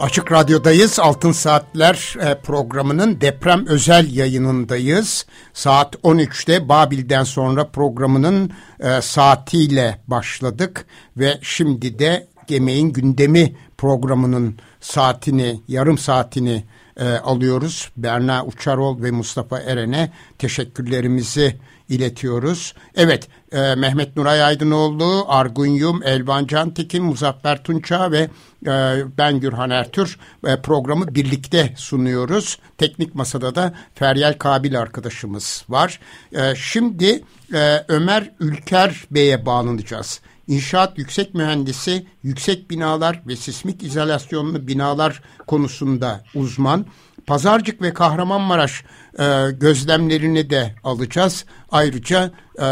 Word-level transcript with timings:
Açık 0.00 0.32
Radyo'dayız. 0.32 1.00
Altın 1.00 1.32
Saatler 1.32 2.14
e, 2.20 2.34
programının 2.40 3.20
deprem 3.20 3.66
özel 3.66 4.14
yayınındayız. 4.14 5.26
Saat 5.52 5.94
13'te 5.94 6.68
Babil'den 6.68 7.24
sonra 7.24 7.68
programının 7.68 8.52
e, 8.80 9.00
saatiyle 9.00 9.98
başladık 10.06 10.86
ve 11.16 11.38
şimdi 11.42 11.98
de 11.98 12.28
Yemeğin 12.48 12.92
Gündemi 12.92 13.56
programının 13.78 14.58
saatini, 14.80 15.60
yarım 15.68 15.98
saatini 15.98 16.64
e, 16.96 17.08
alıyoruz. 17.08 17.92
Berna 17.96 18.44
Uçarol 18.44 19.02
ve 19.02 19.10
Mustafa 19.10 19.58
Eren'e 19.58 20.12
teşekkürlerimizi 20.38 21.56
iletiyoruz. 21.88 22.74
Evet, 22.94 23.28
e, 23.52 23.74
Mehmet 23.74 24.16
Nuray 24.16 24.42
Aydınoğlu, 24.42 25.24
Argun 25.28 25.66
Yum, 25.66 26.02
Elvan 26.02 26.46
Cantekin, 26.46 27.04
Muzaffer 27.04 27.62
Tunça 27.62 28.12
ve 28.12 28.28
e, 28.66 29.02
ben 29.18 29.40
Gürhan 29.40 29.70
Ertür 29.70 30.18
e, 30.46 30.60
programı 30.62 31.14
birlikte 31.14 31.74
sunuyoruz. 31.76 32.58
Teknik 32.78 33.14
Masada 33.14 33.54
da 33.54 33.74
Feryal 33.94 34.32
Kabil 34.38 34.80
arkadaşımız 34.80 35.64
var. 35.68 36.00
E, 36.32 36.54
şimdi 36.54 37.24
e, 37.54 37.84
Ömer 37.88 38.30
Ülker 38.40 39.04
Bey'e 39.10 39.46
bağlanacağız. 39.46 40.20
İnşaat 40.48 40.98
yüksek 40.98 41.34
mühendisi, 41.34 42.06
yüksek 42.22 42.70
binalar 42.70 43.22
ve 43.26 43.36
sismik 43.36 43.82
izolasyonlu 43.82 44.66
binalar 44.66 45.22
konusunda 45.46 46.24
uzman. 46.34 46.86
Pazarcık 47.28 47.82
ve 47.82 47.94
Kahramanmaraş 47.94 48.84
e, 49.18 49.24
gözlemlerini 49.50 50.50
de 50.50 50.74
alacağız. 50.84 51.44
Ayrıca 51.70 52.30
e, 52.60 52.66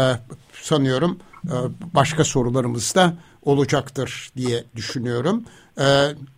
sanıyorum 0.61 1.19
e, 1.45 1.55
başka 1.93 2.23
sorularımız 2.23 2.95
da 2.95 3.13
olacaktır 3.41 4.31
diye 4.37 4.63
düşünüyorum. 4.75 5.43
E, 5.79 5.85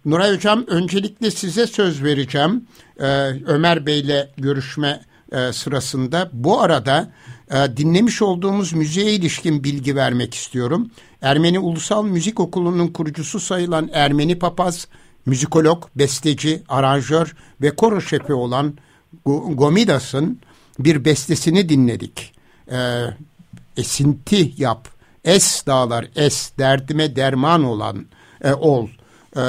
Nuray 0.05 0.35
Hocam 0.35 0.65
öncelikle 0.67 1.31
size 1.31 1.67
söz 1.67 2.03
vereceğim. 2.03 2.67
E, 2.99 3.05
Ömer 3.45 3.85
Bey'le 3.85 4.29
görüşme 4.37 5.01
e, 5.31 5.53
sırasında. 5.53 6.29
Bu 6.33 6.61
arada 6.61 7.11
e, 7.51 7.77
dinlemiş 7.77 8.21
olduğumuz 8.21 8.73
müziğe 8.73 9.11
ilişkin 9.11 9.63
bilgi 9.63 9.95
vermek 9.95 10.33
istiyorum. 10.33 10.91
Ermeni 11.21 11.59
Ulusal 11.59 12.03
Müzik 12.03 12.39
Okulu'nun 12.39 12.87
kurucusu 12.87 13.39
sayılan 13.39 13.89
Ermeni 13.93 14.39
papaz, 14.39 14.87
müzikolog, 15.29 15.83
besteci, 15.95 16.63
aranjör 16.69 17.35
ve 17.61 17.75
koro 17.75 18.01
şefi 18.01 18.33
olan 18.33 18.73
Gomidas'ın 19.25 20.39
bir 20.79 21.05
bestesini 21.05 21.69
dinledik. 21.69 22.33
E, 22.71 23.05
esinti 23.77 24.53
yap, 24.57 24.87
es 25.23 25.65
dağlar, 25.65 26.07
es 26.15 26.51
derdime 26.59 27.15
derman 27.15 27.63
olan 27.63 28.05
e, 28.43 28.53
ol, 28.53 28.87
e, 29.37 29.41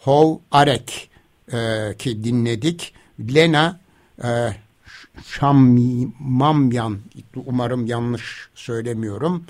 hov 0.00 0.36
arek 0.50 1.10
e, 1.52 1.94
ki 1.98 2.24
dinledik. 2.24 2.94
Lena 3.34 3.80
e, 4.24 4.56
Şammamyan, 5.26 6.98
umarım 7.46 7.86
yanlış 7.86 8.48
söylemiyorum, 8.54 9.44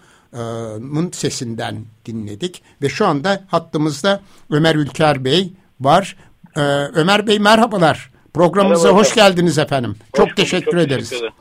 Mın 0.80 1.10
sesinden 1.12 1.84
dinledik. 2.06 2.62
Ve 2.82 2.88
şu 2.88 3.06
anda 3.06 3.44
hattımızda 3.48 4.20
Ömer 4.50 4.74
Ülker 4.74 5.24
Bey 5.24 5.52
var. 5.80 6.16
Ee, 6.56 6.60
Ömer 6.94 7.26
Bey 7.26 7.38
merhabalar. 7.38 8.10
Programımıza 8.34 8.82
Merhaba 8.82 9.00
hoş 9.00 9.14
geldiniz 9.14 9.58
efendim. 9.58 9.96
Hoş 10.16 10.26
çok 10.26 10.36
teşekkür 10.36 10.72
çok 10.72 10.80
ederiz. 10.80 11.10
Teşekkür 11.10 11.32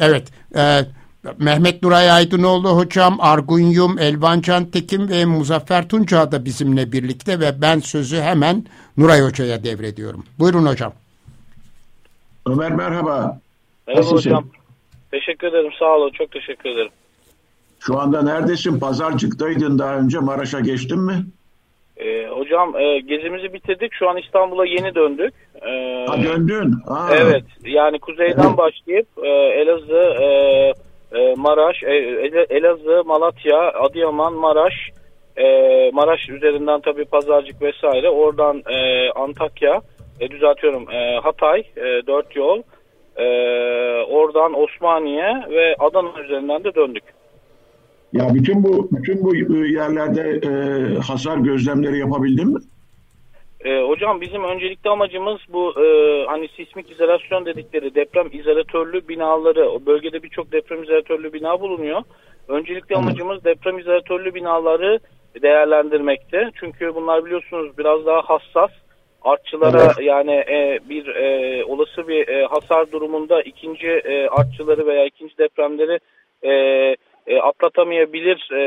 evet. 0.00 0.28
E, 0.56 0.84
Mehmet 1.38 1.82
Nuray 1.82 2.10
Aydınoğlu 2.10 2.76
hocam, 2.76 3.20
Argun 3.20 3.60
Yum, 3.60 3.98
Elvan 3.98 4.40
Can 4.40 4.64
Tekin 4.64 5.08
ve 5.08 5.24
Muzaffer 5.24 5.88
Tunca 5.88 6.32
da 6.32 6.44
bizimle 6.44 6.92
birlikte 6.92 7.40
ve 7.40 7.60
ben 7.62 7.80
sözü 7.80 8.20
hemen 8.20 8.66
Nuray 8.96 9.20
Hoca'ya 9.20 9.64
devrediyorum. 9.64 10.24
Buyurun 10.38 10.66
hocam. 10.66 10.92
Ömer 12.46 12.72
merhaba. 12.72 13.40
Merhaba 13.86 14.00
Nasılsın? 14.00 14.30
hocam. 14.30 14.46
Teşekkür 15.10 15.46
ederim. 15.46 15.70
Sağ 15.78 15.96
olun. 15.96 16.10
Çok 16.18 16.32
teşekkür 16.32 16.70
ederim. 16.70 16.92
Şu 17.80 18.00
anda 18.00 18.22
neredesin? 18.22 18.78
Pazarcık'taydın 18.78 19.78
daha 19.78 19.96
önce. 19.96 20.18
Maraş'a 20.18 20.60
geçtin 20.60 20.98
mi? 20.98 21.24
Ee, 21.96 22.26
hocam 22.26 22.76
e, 22.76 23.00
gezimizi 23.00 23.52
bitirdik. 23.52 23.94
Şu 23.94 24.08
an 24.08 24.16
İstanbul'a 24.16 24.66
yeni 24.66 24.94
döndük. 24.94 25.34
Ee, 25.62 26.04
ha 26.08 26.16
döndün. 26.22 26.72
Ha. 26.88 27.08
Evet. 27.20 27.44
Yani 27.64 27.98
kuzeyden 27.98 28.46
evet. 28.46 28.58
başlayıp 28.58 29.06
e, 29.22 29.28
Elazığ, 29.28 30.14
e, 30.22 30.26
e, 31.18 31.34
Maraş, 31.36 31.82
e, 31.82 31.94
Elazığ, 32.50 33.02
Malatya, 33.04 33.72
Adıyaman, 33.72 34.32
Maraş, 34.32 34.74
e, 35.36 35.44
Maraş 35.92 36.28
üzerinden 36.28 36.80
tabii 36.80 37.04
Pazarcık 37.04 37.62
vesaire. 37.62 38.10
Oradan 38.10 38.62
e, 38.70 39.10
Antakya, 39.10 39.80
e, 40.20 40.30
düzeltiyorum 40.30 40.90
e, 40.90 41.18
Hatay, 41.22 41.60
e, 41.76 41.82
dört 42.06 42.36
yol. 42.36 42.62
E, 43.16 43.24
oradan 44.02 44.60
Osmaniye 44.60 45.44
ve 45.50 45.76
Adana 45.78 46.22
üzerinden 46.24 46.64
de 46.64 46.74
döndük. 46.74 47.04
Ya 48.12 48.34
bütün 48.34 48.64
bu 48.64 48.88
bütün 48.92 49.24
bu 49.24 49.36
yerlerde 49.66 50.40
e, 50.48 50.50
hasar 50.98 51.36
gözlemleri 51.36 51.98
yapabildin 51.98 52.48
mi? 52.48 52.58
E, 53.64 53.82
hocam 53.82 54.20
bizim 54.20 54.44
öncelikli 54.44 54.90
amacımız 54.90 55.40
bu 55.52 55.74
e, 55.84 55.86
hani 56.26 56.48
sismik 56.48 56.90
izolasyon 56.90 57.46
dedikleri 57.46 57.94
deprem 57.94 58.28
izolatörlü 58.32 59.08
binaları, 59.08 59.70
o 59.70 59.86
bölgede 59.86 60.22
birçok 60.22 60.52
deprem 60.52 60.82
izolatörlü 60.82 61.32
bina 61.32 61.60
bulunuyor. 61.60 62.02
Öncelikli 62.48 62.96
amacımız 62.96 63.44
deprem 63.44 63.78
izolatörlü 63.78 64.34
binaları 64.34 64.98
değerlendirmekte. 65.42 66.50
Çünkü 66.60 66.94
bunlar 66.94 67.24
biliyorsunuz 67.24 67.78
biraz 67.78 68.06
daha 68.06 68.22
hassas. 68.22 68.70
Artçılara 69.22 69.82
evet. 69.84 70.06
yani 70.06 70.32
e, 70.32 70.78
bir 70.88 71.06
e, 71.06 71.64
olası 71.64 72.08
bir 72.08 72.28
e, 72.28 72.46
hasar 72.46 72.92
durumunda 72.92 73.42
ikinci 73.42 73.86
e, 73.86 74.28
artçıları 74.28 74.86
veya 74.86 75.06
ikinci 75.06 75.38
depremleri 75.38 75.98
e, 76.44 76.52
e, 77.26 77.40
atlatamayabilir 77.40 78.48
e, 78.52 78.60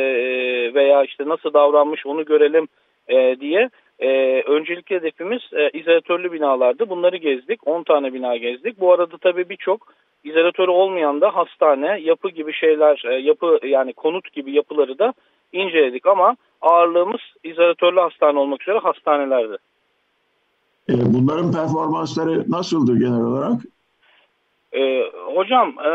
veya 0.74 1.04
işte 1.04 1.28
nasıl 1.28 1.54
davranmış 1.54 2.06
onu 2.06 2.26
görelim 2.26 2.68
e, 3.08 3.40
diye 3.40 3.70
e, 4.00 4.42
öncelikli 4.42 4.96
hedefimiz 4.96 5.42
e, 5.54 5.70
izolatörlü 5.80 6.32
binalardı. 6.32 6.90
Bunları 6.90 7.18
gezdik. 7.18 7.68
10 7.68 7.84
tane 7.84 8.14
bina 8.14 8.38
gezdik. 8.38 8.80
Bu 8.80 8.94
arada 8.94 9.18
tabii 9.22 9.50
birçok 9.50 9.94
izolatörü 10.24 10.72
olmayan 10.72 11.22
da 11.22 11.36
hastane, 11.36 12.00
yapı 12.02 12.30
gibi 12.30 12.54
şeyler, 12.54 13.04
e, 13.06 13.14
yapı 13.14 13.60
yani 13.64 13.94
konut 13.94 14.34
gibi 14.34 14.52
yapıları 14.52 15.00
da 15.00 15.14
inceledik 15.54 16.06
ama 16.06 16.36
ağırlığımız 16.62 17.22
izolatörlü 17.44 18.00
hastane 18.00 18.40
olmak 18.40 18.62
üzere 18.62 18.80
hastanelerdi. 18.80 19.58
E, 20.90 20.94
bunların 21.14 21.52
performansları 21.52 22.52
nasıldı 22.52 23.00
genel 23.00 23.22
olarak? 23.22 23.62
Ee, 24.76 25.12
hocam 25.36 25.70
e, 25.80 25.92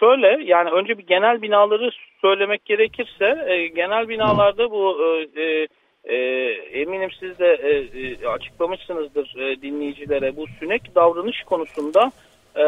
şöyle 0.00 0.44
yani 0.44 0.70
önce 0.70 0.98
bir 0.98 1.06
genel 1.06 1.42
binaları 1.42 1.90
söylemek 2.20 2.64
gerekirse 2.64 3.44
e, 3.46 3.66
genel 3.66 4.08
binalarda 4.08 4.70
bu 4.70 4.98
e, 5.04 5.42
e, 5.42 5.68
e 6.04 6.16
eminim 6.80 7.10
siz 7.20 7.38
de 7.38 7.46
e, 7.46 7.70
e, 8.00 8.26
açıklamışsınızdır 8.28 9.36
e, 9.38 9.62
dinleyicilere 9.62 10.36
bu 10.36 10.46
sünek 10.60 10.94
davranış 10.94 11.42
konusunda 11.42 12.12
e, 12.56 12.64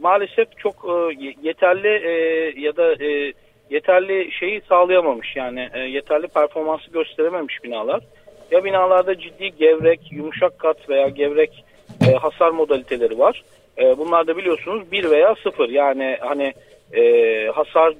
maalesef 0.00 0.58
çok 0.58 0.74
e, 0.74 1.14
yeterli 1.42 1.88
e, 1.88 2.12
ya 2.60 2.76
da 2.76 3.04
e, 3.04 3.32
yeterli 3.70 4.32
şeyi 4.32 4.60
sağlayamamış 4.68 5.36
yani 5.36 5.68
e, 5.74 5.78
yeterli 5.80 6.26
performansı 6.28 6.90
gösterememiş 6.90 7.64
binalar. 7.64 8.00
Ya 8.50 8.64
binalarda 8.64 9.18
ciddi 9.18 9.56
gevrek, 9.56 10.12
yumuşak 10.12 10.58
kat 10.58 10.88
veya 10.88 11.08
gevrek 11.08 11.64
e, 12.08 12.12
hasar 12.12 12.50
modaliteleri 12.50 13.18
var. 13.18 13.42
E, 13.78 13.98
bunlar 13.98 14.26
da 14.26 14.36
biliyorsunuz 14.36 14.92
1 14.92 15.10
veya 15.10 15.34
0 15.34 15.68
yani 15.68 16.16
hani 16.20 16.52
e, 16.92 17.46
hasar 17.46 17.94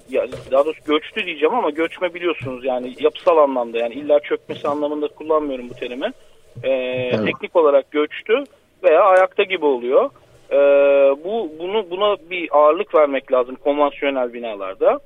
daha 0.50 0.64
doğrusu 0.64 0.84
göçtü 0.86 1.26
diyeceğim 1.26 1.54
ama 1.54 1.70
göçme 1.70 2.14
biliyorsunuz 2.14 2.64
yani 2.64 2.94
yapısal 3.00 3.36
anlamda 3.36 3.78
yani 3.78 3.94
illa 3.94 4.20
çökmesi 4.20 4.69
anlamında 4.69 5.08
kullanmıyorum 5.08 5.70
bu 5.70 5.74
terimi. 5.74 6.12
E, 6.62 6.70
evet. 6.70 7.26
Teknik 7.26 7.56
olarak 7.56 7.90
göçtü 7.90 8.44
veya 8.82 9.02
ayakta 9.02 9.42
gibi 9.42 9.64
oluyor. 9.64 10.10
E, 10.50 10.56
bu 11.24 11.50
bunu 11.58 11.90
buna 11.90 12.16
bir 12.30 12.48
ağırlık 12.52 12.94
vermek 12.94 13.32
lazım 13.32 13.56
konvansiyonel 13.56 14.32
binalarda. 14.32 15.00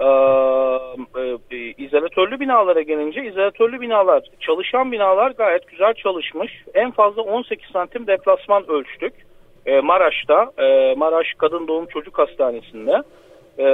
Ee, 0.00 1.56
e, 1.56 1.74
izolatörlü 1.78 2.40
binalara 2.40 2.82
gelince 2.82 3.24
izolatörlü 3.24 3.80
binalar 3.80 4.22
çalışan 4.40 4.92
binalar 4.92 5.30
gayet 5.30 5.68
güzel 5.68 5.94
çalışmış. 5.94 6.64
En 6.74 6.90
fazla 6.90 7.22
18 7.22 7.70
santim 7.70 8.06
deplasman 8.06 8.70
ölçtük. 8.70 9.12
E, 9.66 9.80
Maraş'ta 9.80 10.52
e, 10.58 10.94
Maraş 10.94 11.26
Kadın 11.38 11.68
Doğum 11.68 11.86
Çocuk 11.86 12.18
Hastanesi'nde 12.18 13.02
e, 13.58 13.66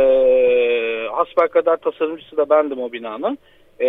hasbelkader 1.13 1.77
tasarımcısı 1.77 2.37
da 2.37 2.51
bendim 2.51 2.83
o 2.83 2.93
binanın. 2.93 3.39
E, 3.81 3.89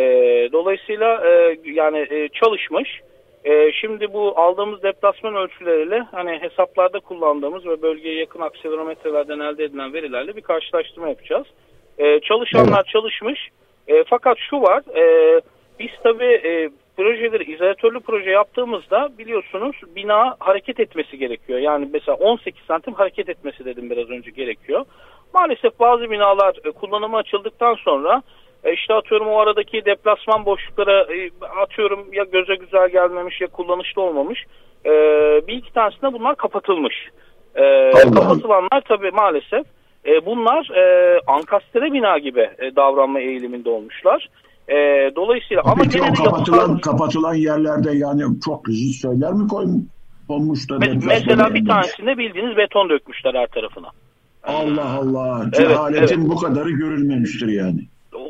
dolayısıyla 0.51 1.27
e, 1.27 1.57
yani 1.65 2.07
e, 2.09 2.29
çalışmış. 2.29 3.01
E, 3.45 3.71
şimdi 3.71 4.13
bu 4.13 4.33
aldığımız 4.39 4.83
deplasman 4.83 5.35
ölçüleriyle 5.35 5.99
hani 6.11 6.31
hesaplarda 6.41 6.99
kullandığımız 6.99 7.65
ve 7.65 7.81
bölgeye 7.81 8.15
yakın 8.19 8.41
akselerometrelerden 8.41 9.39
elde 9.39 9.63
edilen 9.63 9.93
verilerle 9.93 10.35
bir 10.35 10.41
karşılaştırma 10.41 11.09
yapacağız. 11.09 11.47
E, 11.97 12.19
çalışanlar 12.19 12.83
çalışmış. 12.83 13.49
E, 13.87 14.03
fakat 14.03 14.37
şu 14.49 14.61
var, 14.61 14.83
e, 14.95 15.41
biz 15.79 15.91
tabii 16.03 16.41
e, 16.45 16.69
projeleri, 16.97 17.43
izolatörlü 17.53 17.99
proje 17.99 18.29
yaptığımızda 18.29 19.09
biliyorsunuz 19.17 19.75
bina 19.95 20.35
hareket 20.39 20.79
etmesi 20.79 21.17
gerekiyor. 21.17 21.59
Yani 21.59 21.89
mesela 21.93 22.15
18 22.15 22.63
santim 22.67 22.93
hareket 22.93 23.29
etmesi 23.29 23.65
dedim 23.65 23.89
biraz 23.89 24.09
önce 24.09 24.31
gerekiyor. 24.31 24.85
Maalesef 25.33 25.79
bazı 25.79 26.11
binalar 26.11 26.55
e, 26.65 26.71
kullanıma 26.71 27.17
açıldıktan 27.17 27.75
sonra 27.75 28.21
e, 28.63 28.73
işte 28.73 28.93
atıyorum 28.93 29.27
o 29.27 29.39
aradaki 29.39 29.85
deplasman 29.85 30.45
boşluklara 30.45 31.01
e, 31.01 31.29
atıyorum 31.61 32.13
ya 32.13 32.23
göze 32.23 32.55
güzel 32.55 32.89
gelmemiş 32.89 33.41
ya 33.41 33.47
kullanışlı 33.47 34.01
olmamış. 34.01 34.45
Bir 35.47 35.53
iki 35.53 35.73
tanesinde 35.73 36.13
bunlar 36.13 36.35
kapatılmış. 36.35 36.95
E, 37.55 37.91
kapatılanlar 37.91 38.81
tabii 38.87 39.11
maalesef 39.11 39.65
bunlar 40.25 40.69
ankastre 41.27 41.93
bina 41.93 42.17
gibi 42.17 42.49
davranma 42.75 43.19
eğiliminde 43.19 43.69
olmuşlar. 43.69 44.27
E, 44.69 44.75
dolayısıyla 45.15 45.61
ama 45.65 45.83
Peki 45.83 45.97
gene 45.97 46.13
kapatılan, 46.13 46.57
yapılan... 46.57 46.77
kapatılan 46.77 47.33
yerlerde 47.33 47.91
yani 47.91 48.21
çok 48.45 48.69
rizik 48.69 48.95
söyler 48.95 49.33
mi 49.33 49.47
koymuş? 49.47 49.83
Olmuş 50.29 50.69
da 50.69 50.77
Me 50.77 50.99
mesela 51.05 51.53
bir 51.53 51.65
tanesinde 51.65 52.17
bildiğiniz 52.17 52.57
beton 52.57 52.89
dökmüşler 52.89 53.33
her 53.33 53.47
tarafına. 53.47 53.87
Allah 54.43 54.99
Allah. 54.99 55.45
Cehaletin 55.57 55.99
evet, 55.99 56.11
evet. 56.17 56.29
bu 56.29 56.35
kadarı 56.35 56.69
görülmemiştir 56.69 57.47
yani. 57.47 57.79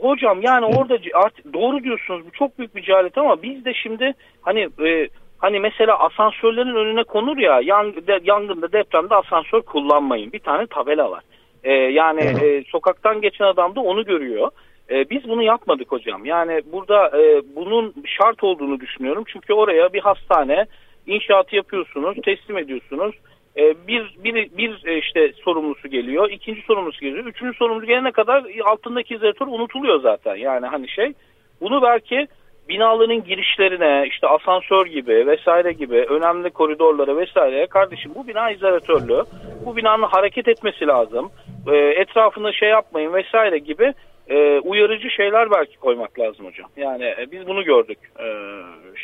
Hocam 0.01 0.41
yani 0.41 0.65
orada 0.65 0.97
artık 1.13 1.53
doğru 1.53 1.83
diyorsunuz 1.83 2.25
bu 2.25 2.31
çok 2.31 2.59
büyük 2.59 2.75
bir 2.75 2.83
cehalet 2.83 3.17
ama 3.17 3.43
biz 3.43 3.65
de 3.65 3.73
şimdi 3.73 4.13
hani 4.41 4.59
e, 4.59 5.07
hani 5.37 5.59
mesela 5.59 5.99
asansörlerin 5.99 6.75
önüne 6.75 7.03
konur 7.03 7.37
ya 7.37 7.61
yang, 7.63 8.07
de, 8.07 8.19
yangında 8.23 8.71
depremde 8.71 9.15
asansör 9.15 9.61
kullanmayın 9.61 10.31
bir 10.31 10.39
tane 10.39 10.67
tabela 10.67 11.11
var. 11.11 11.23
E, 11.63 11.71
yani 11.73 12.21
evet. 12.23 12.43
e, 12.43 12.63
sokaktan 12.71 13.21
geçen 13.21 13.45
adam 13.45 13.75
da 13.75 13.81
onu 13.81 14.05
görüyor. 14.05 14.51
E, 14.89 15.09
biz 15.09 15.29
bunu 15.29 15.43
yapmadık 15.43 15.91
hocam. 15.91 16.25
Yani 16.25 16.61
burada 16.71 17.21
e, 17.21 17.41
bunun 17.55 17.93
şart 18.05 18.43
olduğunu 18.43 18.79
düşünüyorum. 18.79 19.23
Çünkü 19.27 19.53
oraya 19.53 19.93
bir 19.93 19.99
hastane 19.99 20.65
inşaatı 21.07 21.55
yapıyorsunuz, 21.55 22.17
teslim 22.25 22.57
ediyorsunuz. 22.57 23.15
E, 23.57 23.87
bir, 23.87 24.15
bir, 24.23 24.57
bir 24.57 24.85
e, 24.85 24.97
işte 24.97 25.31
sorumlusu 25.43 25.87
geliyor, 25.87 26.29
ikinci 26.29 26.61
sorumlusu 26.61 26.99
geliyor, 26.99 27.25
üçüncü 27.25 27.57
sorumlusu 27.57 27.87
gelene 27.87 28.11
kadar 28.11 28.45
altındaki 28.65 29.15
izolatör 29.15 29.47
unutuluyor 29.47 30.01
zaten. 30.01 30.35
Yani 30.35 30.67
hani 30.67 30.89
şey, 30.89 31.13
bunu 31.61 31.81
belki 31.81 32.27
binaların 32.69 33.23
girişlerine 33.23 34.07
işte 34.07 34.27
asansör 34.27 34.85
gibi 34.85 35.27
vesaire 35.27 35.71
gibi 35.71 35.95
önemli 35.95 36.49
koridorlara 36.49 37.17
vesaire 37.17 37.67
kardeşim 37.67 38.11
bu 38.15 38.27
bina 38.27 38.51
izolatörlü. 38.51 39.23
Bu 39.65 39.75
binanın 39.75 40.03
hareket 40.03 40.47
etmesi 40.47 40.87
lazım. 40.87 41.31
E, 41.71 41.75
etrafında 41.75 42.53
şey 42.53 42.69
yapmayın 42.69 43.13
vesaire 43.13 43.57
gibi 43.57 43.93
e, 44.29 44.59
uyarıcı 44.59 45.09
şeyler 45.09 45.51
belki 45.51 45.77
koymak 45.77 46.19
lazım 46.19 46.45
hocam. 46.45 46.69
Yani 46.77 47.05
e, 47.05 47.27
biz 47.31 47.47
bunu 47.47 47.63
gördük 47.63 47.99
e, 48.19 48.27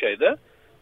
şeyde. 0.00 0.36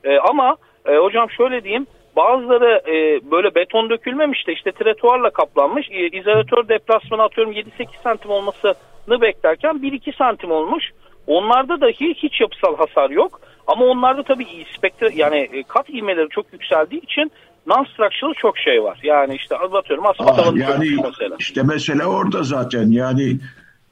E, 0.04 0.18
ama 0.18 0.56
e, 0.86 0.96
hocam 0.96 1.30
şöyle 1.30 1.64
diyeyim 1.64 1.86
bazıları 2.16 2.82
e, 2.86 3.30
böyle 3.30 3.54
beton 3.54 3.90
dökülmemiş 3.90 4.46
de 4.46 4.52
işte 4.52 4.72
tretuarla 4.72 5.30
kaplanmış. 5.30 5.88
E, 5.90 6.06
izolatör 6.08 6.68
deplasmanı 6.68 7.22
atıyorum 7.22 7.52
7-8 7.52 7.86
santim 8.02 8.30
olmasını 8.30 9.20
beklerken 9.20 9.74
1-2 9.74 10.16
santim 10.16 10.50
olmuş. 10.50 10.84
Onlarda 11.26 11.80
dahi 11.80 12.14
hiç 12.14 12.40
yapısal 12.40 12.76
hasar 12.76 13.10
yok. 13.10 13.40
Ama 13.66 13.84
onlarda 13.84 14.22
tabii 14.22 14.46
spektr 14.76 15.12
yani 15.14 15.48
e, 15.52 15.62
kat 15.62 15.90
ivmeleri 15.90 16.28
çok 16.28 16.52
yükseldiği 16.52 17.00
için 17.00 17.32
non-structural 17.66 18.34
çok 18.34 18.58
şey 18.58 18.82
var. 18.82 18.98
Yani 19.02 19.34
işte 19.34 19.56
atıyorum 19.56 20.06
asfalt 20.06 20.38
ah, 20.38 20.56
yani 20.56 20.96
mesela. 21.04 21.36
İşte 21.38 21.62
mesele 21.62 22.06
orada 22.06 22.42
zaten. 22.42 22.90
Yani 22.90 23.38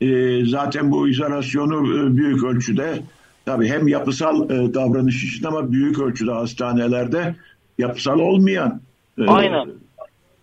e, 0.00 0.40
zaten 0.46 0.90
bu 0.90 1.08
izolasyonu 1.08 1.98
e, 1.98 2.16
büyük 2.16 2.44
ölçüde 2.44 3.02
tabii 3.44 3.68
hem 3.68 3.88
yapısal 3.88 4.50
e, 4.50 4.74
davranış 4.74 5.24
için 5.24 5.46
ama 5.46 5.72
büyük 5.72 5.98
ölçüde 5.98 6.32
hastanelerde 6.32 7.34
yapısal 7.78 8.18
olmayan 8.18 8.80
e, 9.18 9.26
Aynen. 9.26 9.68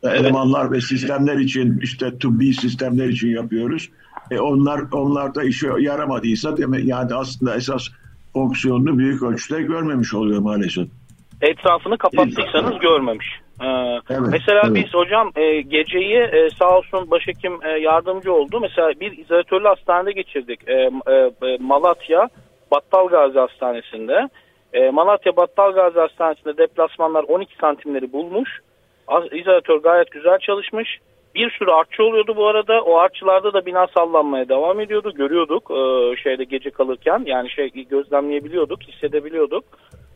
elemanlar 0.04 0.62
evet. 0.62 0.71
ve 0.71 0.81
sistemler 0.81 1.38
için 1.38 1.80
işte 1.83 2.18
tıbbi 2.19 2.54
sistemler 2.54 3.07
için 3.07 3.30
yapıyoruz. 3.30 3.89
E 4.31 4.39
onlar 4.39 4.81
onlar 4.92 5.36
da 5.36 5.44
işe 5.44 5.68
yaramadıysa 5.80 6.57
demek 6.57 6.86
yani 6.86 7.13
aslında 7.13 7.56
esas 7.56 7.88
fonksiyonunu 8.33 8.98
büyük 8.98 9.24
ölçüde 9.24 9.62
görmemiş 9.62 10.13
oluyor 10.13 10.39
maalesef. 10.39 10.88
Etrafını 11.42 11.98
kapattıysanız 11.98 12.80
görmemiş. 12.81 13.27
Ee, 13.62 13.65
evet, 14.09 14.30
mesela 14.31 14.62
evet. 14.65 14.75
biz 14.75 14.94
hocam 14.94 15.31
e, 15.36 15.62
geceyi 15.62 16.18
e, 16.18 16.50
sağ 16.59 16.77
olsun 16.77 17.12
başhekim 17.12 17.59
e, 17.63 17.69
yardımcı 17.69 18.33
oldu. 18.33 18.59
Mesela 18.62 18.89
bir 19.00 19.18
izolatörlü 19.18 19.68
hastanede 19.68 20.12
geçirdik. 20.12 20.59
E, 20.68 20.74
e, 21.07 21.13
e 21.42 21.57
Malatya 21.59 22.30
Battalgazi 22.71 23.39
Hastanesi'nde. 23.39 24.30
E, 24.74 24.89
Malatya 24.89 25.38
Battalgazi 25.38 26.00
Hastanesi'nde 26.00 26.57
deplasmanlar 26.57 27.24
12 27.24 27.56
santimleri 27.56 28.13
bulmuş. 28.13 28.50
İzolatör 29.31 29.77
gayet 29.77 30.12
güzel 30.12 30.38
çalışmış. 30.39 30.98
Bir 31.36 31.51
sürü 31.51 31.71
artçı 31.71 32.04
oluyordu 32.04 32.33
bu 32.38 32.48
arada. 32.48 32.81
O 32.81 32.98
artçılarda 32.98 33.54
da 33.54 33.65
bina 33.65 33.88
sallanmaya 33.88 34.50
devam 34.50 34.80
ediyordu. 34.80 35.13
Görüyorduk 35.15 35.71
e, 35.71 36.15
şeyde 36.24 36.44
gece 36.44 36.69
kalırken. 36.69 37.24
Yani 37.25 37.50
şey 37.50 37.69
gözlemleyebiliyorduk, 37.89 38.83
hissedebiliyorduk. 38.83 39.63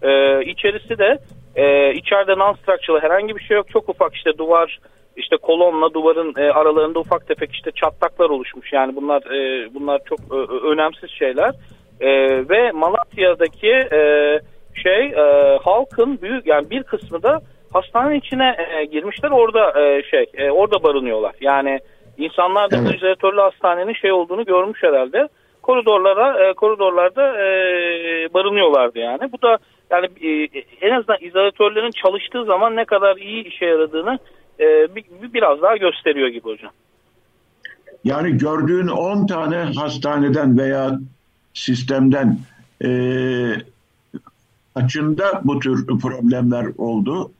E, 0.01 0.41
içerisi 0.45 0.97
de 0.97 1.17
e, 1.55 1.93
içeride 1.93 2.31
non-structural 2.31 3.01
herhangi 3.01 3.35
bir 3.35 3.43
şey 3.43 3.57
yok. 3.57 3.69
Çok 3.69 3.89
ufak 3.89 4.15
işte 4.15 4.37
duvar 4.37 4.79
işte 5.15 5.37
kolonla 5.37 5.93
duvarın 5.93 6.33
e, 6.37 6.51
aralarında 6.51 6.99
ufak 6.99 7.27
tefek 7.27 7.53
işte 7.53 7.71
çatlaklar 7.71 8.29
oluşmuş. 8.29 8.73
Yani 8.73 8.95
bunlar 8.95 9.21
e, 9.21 9.69
bunlar 9.73 10.01
çok 10.05 10.19
e, 10.19 10.35
önemsiz 10.67 11.09
şeyler. 11.09 11.51
E, 11.99 12.09
ve 12.49 12.71
Malatya'daki 12.71 13.71
e, 13.71 14.39
şey 14.83 15.05
e, 15.05 15.57
halkın 15.63 16.21
büyük 16.21 16.47
yani 16.47 16.69
bir 16.69 16.83
kısmı 16.83 17.23
da 17.23 17.41
hastanenin 17.73 18.19
içine 18.19 18.55
e, 18.79 18.85
girmişler 18.85 19.29
orada 19.31 19.81
e, 19.81 20.03
şey 20.03 20.25
e, 20.33 20.51
orada 20.51 20.83
barınıyorlar. 20.83 21.33
Yani 21.41 21.79
insanlar 22.17 22.71
da 22.71 22.77
evet. 22.77 23.37
hastanenin 23.37 23.93
şey 23.93 24.11
olduğunu 24.11 24.45
görmüş 24.45 24.83
herhalde. 24.83 25.27
Koridorlara 25.61 26.49
e, 26.49 26.53
koridorlarda 26.53 27.37
e, 27.37 27.45
barınıyorlardı 28.33 28.99
yani. 28.99 29.31
Bu 29.31 29.41
da 29.41 29.57
yani 29.91 30.07
e, 30.21 30.49
en 30.81 30.91
azından 30.91 31.17
izolatörlerin 31.21 31.91
çalıştığı 31.91 32.45
zaman 32.45 32.75
ne 32.75 32.85
kadar 32.85 33.17
iyi 33.17 33.43
işe 33.43 33.65
yaradığını 33.65 34.19
e, 34.59 34.95
bir, 34.95 35.03
biraz 35.33 35.61
daha 35.61 35.77
gösteriyor 35.77 36.27
gibi 36.27 36.43
hocam. 36.43 36.71
Yani 38.03 38.37
gördüğün 38.37 38.87
10 38.87 39.27
tane 39.27 39.55
hastaneden 39.55 40.57
veya 40.57 40.99
sistemden 41.53 42.37
e, 42.83 42.89
kaçında 44.75 45.41
bu 45.43 45.59
tür 45.59 45.87
problemler 45.87 46.65
oldu? 46.77 47.31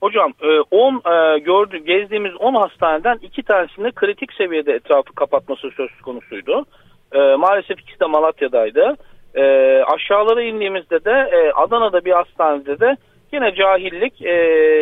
Hocam 0.00 0.32
10 0.70 0.94
e, 0.94 1.10
e, 1.14 1.38
gördü 1.38 1.78
gezdiğimiz 1.78 2.32
10 2.36 2.54
hastaneden 2.54 3.18
iki 3.22 3.42
tanesinde 3.42 3.90
kritik 3.90 4.32
seviyede 4.32 4.72
etrafı 4.72 5.12
kapatması 5.12 5.70
söz 5.76 5.90
konusuydu. 6.02 6.66
E, 7.12 7.18
maalesef 7.36 7.80
ikisi 7.80 8.00
de 8.00 8.06
Malatya'daydı. 8.06 8.96
E, 9.34 9.42
aşağılara 9.82 10.42
indiğimizde 10.42 11.04
de 11.04 11.10
e, 11.10 11.52
Adana'da 11.52 12.04
bir 12.04 12.12
hastanede 12.12 12.80
de 12.80 12.96
yine 13.32 13.54
cahillik 13.54 14.22
e, 14.22 14.34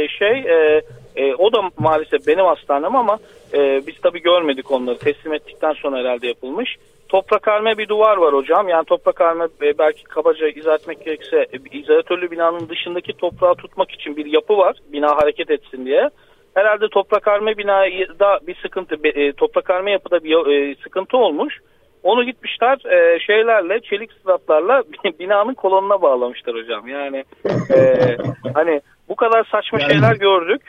şey 0.08 0.38
e, 0.38 0.82
e, 1.16 1.34
o 1.34 1.52
da 1.52 1.70
maalesef 1.78 2.26
benim 2.26 2.44
hastanem 2.44 2.96
ama 2.96 3.18
e, 3.54 3.86
biz 3.86 4.00
tabii 4.02 4.22
görmedik 4.22 4.70
onları 4.70 4.98
teslim 4.98 5.32
ettikten 5.32 5.72
sonra 5.72 5.98
herhalde 5.98 6.26
yapılmış. 6.26 6.76
Toprak 7.08 7.48
arme 7.48 7.78
bir 7.78 7.88
duvar 7.88 8.16
var 8.16 8.34
hocam. 8.34 8.68
Yani 8.68 8.84
toprak 8.84 9.20
arme 9.20 9.48
e, 9.62 9.78
belki 9.78 10.04
kabaca 10.04 10.48
izah 10.48 10.74
etmek 10.74 11.04
gerekirse 11.04 11.36
e, 11.36 11.78
izolatörlü 11.78 12.30
binanın 12.30 12.68
dışındaki 12.68 13.12
toprağı 13.12 13.54
tutmak 13.54 13.90
için 13.90 14.16
bir 14.16 14.26
yapı 14.26 14.56
var. 14.56 14.76
Bina 14.92 15.16
hareket 15.16 15.50
etsin 15.50 15.86
diye. 15.86 16.10
Herhalde 16.54 16.88
toprak 16.88 17.28
arme 17.28 17.58
binada 17.58 18.40
bir 18.46 18.56
sıkıntı, 18.62 18.96
e, 19.04 19.32
toprak 19.32 19.70
arme 19.70 19.90
yapıda 19.90 20.24
bir 20.24 20.76
sıkıntı 20.76 21.16
olmuş. 21.16 21.58
Onu 22.02 22.24
gitmişler 22.24 22.78
şeylerle, 23.26 23.80
çelik 23.80 24.10
sıratlarla 24.12 24.82
binanın 25.20 25.54
kolonuna 25.54 26.02
bağlamışlar 26.02 26.54
hocam. 26.54 26.88
Yani 26.88 27.24
hani 28.54 28.80
bu 29.08 29.16
kadar 29.16 29.44
saçma 29.44 29.80
yani, 29.80 29.92
şeyler 29.92 30.16
gördük. 30.16 30.62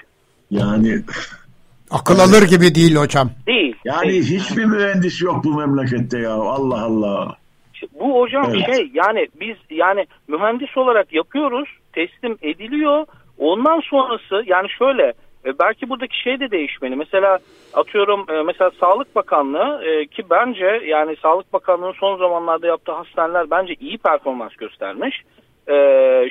Yani 0.52 1.02
Akıl 1.92 2.20
alır 2.20 2.48
gibi 2.48 2.76
değil 2.76 2.96
hocam. 2.96 3.30
Değil. 3.48 3.76
yani 3.86 4.10
değil. 4.10 4.24
hiçbir 4.24 4.66
mühendis 4.66 5.22
yok 5.22 5.44
bu 5.44 5.58
memlekette 5.58 6.20
ya. 6.20 6.34
Allah 6.34 6.84
Allah. 6.84 7.38
Bu 8.00 8.22
hocam 8.22 8.46
Evet. 8.50 8.76
şey 8.76 8.92
yani 8.94 9.28
biz 9.42 9.56
yani 9.70 10.06
mühendis 10.28 10.78
olarak 10.78 11.14
yapıyoruz, 11.14 11.70
teslim 11.94 12.38
ediliyor. 12.42 13.06
Ondan 13.38 13.80
sonrası 13.80 14.44
yani 14.46 14.68
şöyle 14.80 15.14
e, 15.46 15.60
belki 15.60 15.90
buradaki 15.90 16.22
şey 16.22 16.40
de 16.40 16.52
değişmeli. 16.52 16.96
Mesela 16.96 17.40
atıyorum 17.74 18.26
e, 18.30 18.44
mesela 18.44 18.72
Sağlık 18.80 19.16
Bakanlığı 19.16 19.84
e, 19.86 20.06
ki 20.06 20.24
bence 20.30 20.82
yani 20.86 21.16
Sağlık 21.16 21.54
Bakanlığı'nın 21.54 21.94
son 22.00 22.18
zamanlarda 22.18 22.68
yaptığı 22.68 22.92
hastaneler 22.92 23.50
bence 23.52 23.74
iyi 23.80 23.98
performans 23.98 24.56
göstermiş. 24.56 25.22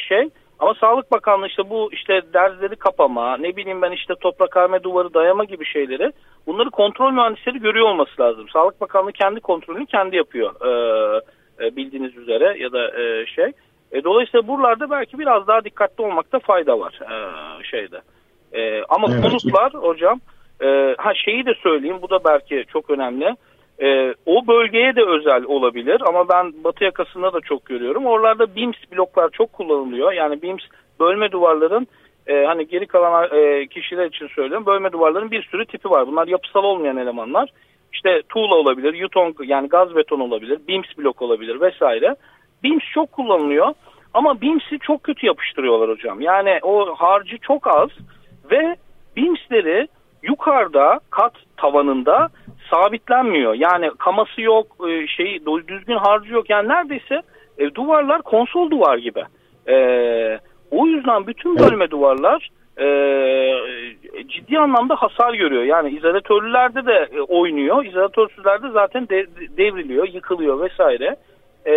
Şey 0.09 0.29
ama 0.59 0.75
Sağlık 0.75 1.13
Bakanlığı 1.13 1.47
işte 1.47 1.71
bu 1.71 1.93
işte 1.93 2.21
derzleri 2.35 2.77
kapama, 2.77 3.37
ne 3.37 3.57
bileyim 3.57 3.83
ben 3.83 3.93
işte 3.93 4.15
toprak 4.21 4.57
harme 4.57 4.83
duvarı 4.83 5.15
dayama 5.15 5.45
gibi 5.45 5.65
şeyleri 5.65 6.13
bunları 6.47 6.71
kontrol 6.71 7.13
mühendisleri 7.13 7.59
görüyor 7.59 7.87
olması 7.87 8.23
lazım. 8.23 8.49
Sağlık 8.49 8.81
Bakanlığı 8.81 9.13
kendi 9.13 9.41
kontrolünü 9.41 9.87
kendi 9.87 10.17
yapıyor. 10.17 10.55
Bildiğiniz 11.77 12.17
üzere 12.17 12.59
ya 12.59 12.73
da 12.73 12.91
şey. 13.27 13.53
Dolayısıyla 14.05 14.49
buralarda 14.49 14.91
belki 14.91 15.19
biraz 15.19 15.47
daha 15.47 15.65
dikkatli 15.65 16.05
olmakta 16.05 16.39
fayda 16.39 16.81
var 16.81 16.99
şeyde. 17.71 18.01
E, 18.53 18.83
ama 18.89 19.09
Evet. 19.11 19.23
konutlar 19.23 19.75
hocam 19.75 20.21
e, 20.63 20.95
ha 20.99 21.15
şeyi 21.15 21.47
de 21.47 21.55
söyleyeyim 21.63 21.99
bu 22.03 22.11
da 22.11 22.25
belki 22.25 22.65
çok 22.73 22.91
önemli. 22.91 23.37
E, 23.83 24.15
o 24.27 24.47
bölgeye 24.47 24.97
de 24.97 25.03
özel 25.03 25.45
olabilir 25.45 26.03
ama 26.09 26.29
ben 26.29 26.53
batı 26.65 26.85
yakasında 26.85 27.33
da 27.33 27.41
çok 27.41 27.65
görüyorum. 27.65 28.07
Oralarda 28.07 28.55
BIMS 28.55 28.77
bloklar 28.93 29.31
çok 29.33 29.53
kullanılıyor. 29.53 30.13
Yani 30.13 30.43
BIMS 30.43 30.63
bölme 31.01 31.33
duvarların 31.33 31.87
e, 32.27 32.45
hani 32.45 32.67
geri 32.67 32.87
kalan 32.87 33.29
e, 33.33 33.67
kişiler 33.67 34.07
için 34.07 34.27
söylüyorum. 34.27 34.67
Bölme 34.67 34.93
duvarların 34.93 35.31
bir 35.31 35.43
sürü 35.43 35.67
tipi 35.67 35.91
var. 35.91 36.07
Bunlar 36.07 36.27
yapısal 36.27 36.65
olmayan 36.65 36.97
elemanlar. 36.97 37.51
İşte 37.93 38.23
tuğla 38.29 38.55
olabilir, 38.55 38.95
yuton 38.95 39.35
yani 39.45 39.69
gaz 39.69 39.97
beton 39.97 40.21
olabilir, 40.21 40.59
BIMS 40.69 40.87
blok 40.99 41.23
olabilir 41.23 41.61
vesaire. 41.61 42.17
BIMS 42.63 42.83
çok 42.95 43.13
kullanılıyor 43.13 43.75
ama 44.15 44.41
BIMS'i 44.41 44.79
çok 44.79 45.03
kötü 45.03 45.27
yapıştırıyorlar 45.27 45.91
hocam. 45.91 46.21
Yani 46.21 46.59
o 46.63 46.95
harcı 46.95 47.39
çok 47.39 47.67
az 47.67 47.89
ve 48.51 48.77
BIMS'leri 49.17 49.89
yukarıda 50.23 51.01
kat 51.11 51.33
tavanında 51.57 52.29
sabitlenmiyor. 52.71 53.55
Yani 53.55 53.91
kaması 53.99 54.41
yok, 54.41 54.67
şey 55.17 55.41
düzgün 55.69 55.97
harcı 55.97 56.33
yok. 56.33 56.51
Yani 56.51 56.69
neredeyse 56.69 57.23
e, 57.59 57.75
duvarlar 57.75 58.23
konsol 58.23 58.71
duvar 58.71 58.99
gibi. 58.99 59.25
E, 59.69 59.77
o 60.71 60.87
yüzden 60.87 61.27
bütün 61.27 61.59
bölme 61.59 61.91
duvarlar 61.91 62.49
e, 62.81 62.87
ciddi 64.29 64.59
anlamda 64.59 64.95
hasar 64.97 65.35
görüyor. 65.35 65.63
Yani 65.63 65.91
izolatörlülerde 65.91 66.87
de 66.87 67.09
e, 67.13 67.21
oynuyor. 67.21 67.85
İzolatörsüzlerde 67.85 68.71
zaten 68.71 69.09
de- 69.09 69.27
devriliyor, 69.57 70.09
yıkılıyor 70.09 70.61
vesaire. 70.61 71.17
E, 71.67 71.73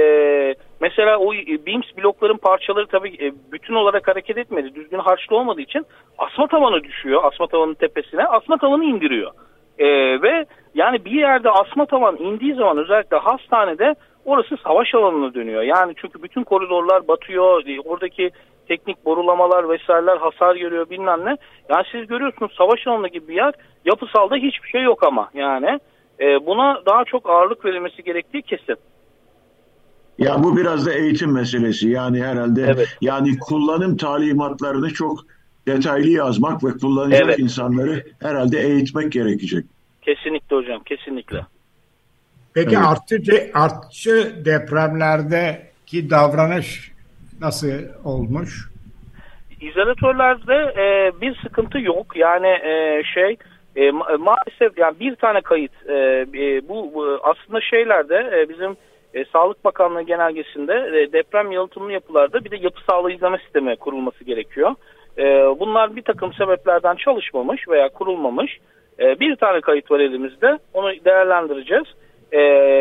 mesela 0.82 1.18
o 1.18 1.34
e, 1.34 1.66
BIMS 1.66 1.86
blokların 1.98 2.38
parçaları 2.38 2.88
tabii 2.88 3.26
e, 3.26 3.34
bütün 3.52 3.74
olarak 3.74 4.08
hareket 4.08 4.38
etmedi. 4.38 4.76
Düzgün 4.76 5.00
harçlı 5.00 5.36
olmadığı 5.36 5.62
için 5.62 5.86
asma 6.18 6.48
tavanı 6.48 6.84
düşüyor. 6.84 7.22
Asma 7.24 7.48
tavanın 7.48 7.74
tepesine. 7.74 8.26
Asma 8.26 8.58
tavanı 8.58 8.84
indiriyor. 8.84 9.32
E, 9.80 9.88
ve 10.22 10.46
yani 10.76 11.06
bir 11.06 11.12
yerde 11.12 11.50
asma 11.50 11.86
tavan 11.86 12.18
indiği 12.18 12.54
zaman 12.54 12.78
özellikle 12.78 13.18
hastanede 13.18 13.96
orası 14.26 14.58
savaş 14.58 14.96
alanına 14.96 15.34
dönüyor. 15.34 15.62
Yani 15.62 15.94
çünkü 15.98 16.24
bütün 16.24 16.44
koridorlar 16.44 17.08
batıyor. 17.08 17.68
E, 17.68 17.82
Oradaki 17.82 18.32
teknik 18.68 19.06
borulamalar 19.06 19.70
vesaireler 19.70 20.18
hasar 20.18 20.56
görüyor 20.56 20.90
bilmem 20.90 21.26
ne. 21.26 21.38
Yani 21.70 21.86
siz 21.92 22.08
görüyorsunuz 22.08 22.56
savaş 22.58 22.88
alanı 22.88 23.08
gibi 23.08 23.28
bir 23.28 23.36
yer 23.36 23.54
yapısalda 23.86 24.36
hiçbir 24.36 24.70
şey 24.70 24.82
yok 24.82 25.04
ama 25.04 25.30
yani 25.34 25.80
e, 26.20 26.46
buna 26.46 26.82
daha 26.86 27.04
çok 27.04 27.30
ağırlık 27.30 27.66
verilmesi 27.66 28.04
gerektiği 28.04 28.42
kesin. 28.42 28.76
Ya 30.22 30.44
bu 30.44 30.58
biraz 30.58 30.86
da 30.86 30.94
eğitim 30.94 31.32
meselesi. 31.32 31.90
Yani 31.90 32.24
herhalde 32.24 32.62
Evet. 32.62 32.98
yani 33.01 33.40
kullanım 33.40 33.98
talimatlarını 33.98 34.94
çok 34.94 35.20
detaylı 35.68 36.10
yazmak 36.10 36.63
ve 36.63 36.70
kullanacak 36.82 37.22
Evet. 37.25 37.40
insanları 37.40 38.04
herhalde 38.22 38.60
eğitmek 38.60 39.12
gerekecek. 39.12 39.66
Kesinlikle 40.01 40.56
hocam 40.56 40.84
kesinlikle. 40.84 41.40
Peki 42.54 42.75
Evet. 42.75 42.86
artçı, 42.88 43.51
artçı 43.54 44.46
depremlerdeki 44.46 46.10
davranış 46.10 46.92
nasıl 47.42 47.72
olmuş? 48.04 48.70
İzolatörlerde 49.62 50.74
e, 50.82 51.22
bir 51.22 51.36
sıkıntı 51.44 51.80
yok. 51.80 52.06
Yani 52.16 52.48
e, 52.48 53.04
şey 53.13 53.38
e, 53.75 53.90
ma- 53.90 54.18
maalesef 54.18 54.78
yani 54.78 55.00
bir 55.00 55.16
tane 55.16 55.42
kayıt 55.42 55.72
e, 55.90 55.94
e, 55.94 56.68
bu, 56.70 56.92
bu 56.94 57.20
aslında 57.24 57.62
şeylerde 57.62 58.16
e, 58.16 58.50
bizim 58.50 58.75
e, 59.13 59.25
Sağlık 59.25 59.65
Bakanlığı 59.65 60.01
genelgesinde 60.01 60.74
e, 60.74 61.13
deprem 61.13 61.51
yalıtımlı 61.51 61.91
yapılarda 61.91 62.46
bir 62.46 62.51
de 62.51 62.58
yapı 62.58 62.82
sağlığı 62.89 63.12
izleme 63.12 63.38
sistemi 63.38 63.75
kurulması 63.75 64.24
gerekiyor. 64.24 64.75
E, 65.18 65.24
bunlar 65.60 65.96
bir 65.96 66.01
takım 66.01 66.34
sebeplerden 66.34 66.96
çalışmamış 66.96 67.68
veya 67.68 67.89
kurulmamış. 67.89 68.58
E, 69.00 69.20
bir 69.20 69.36
tane 69.36 69.62
kayıt 69.62 69.91
var 69.91 70.00
elimizde. 70.00 70.58
Onu 70.74 70.91
değerlendireceğiz. 71.06 71.88
E, 72.32 72.39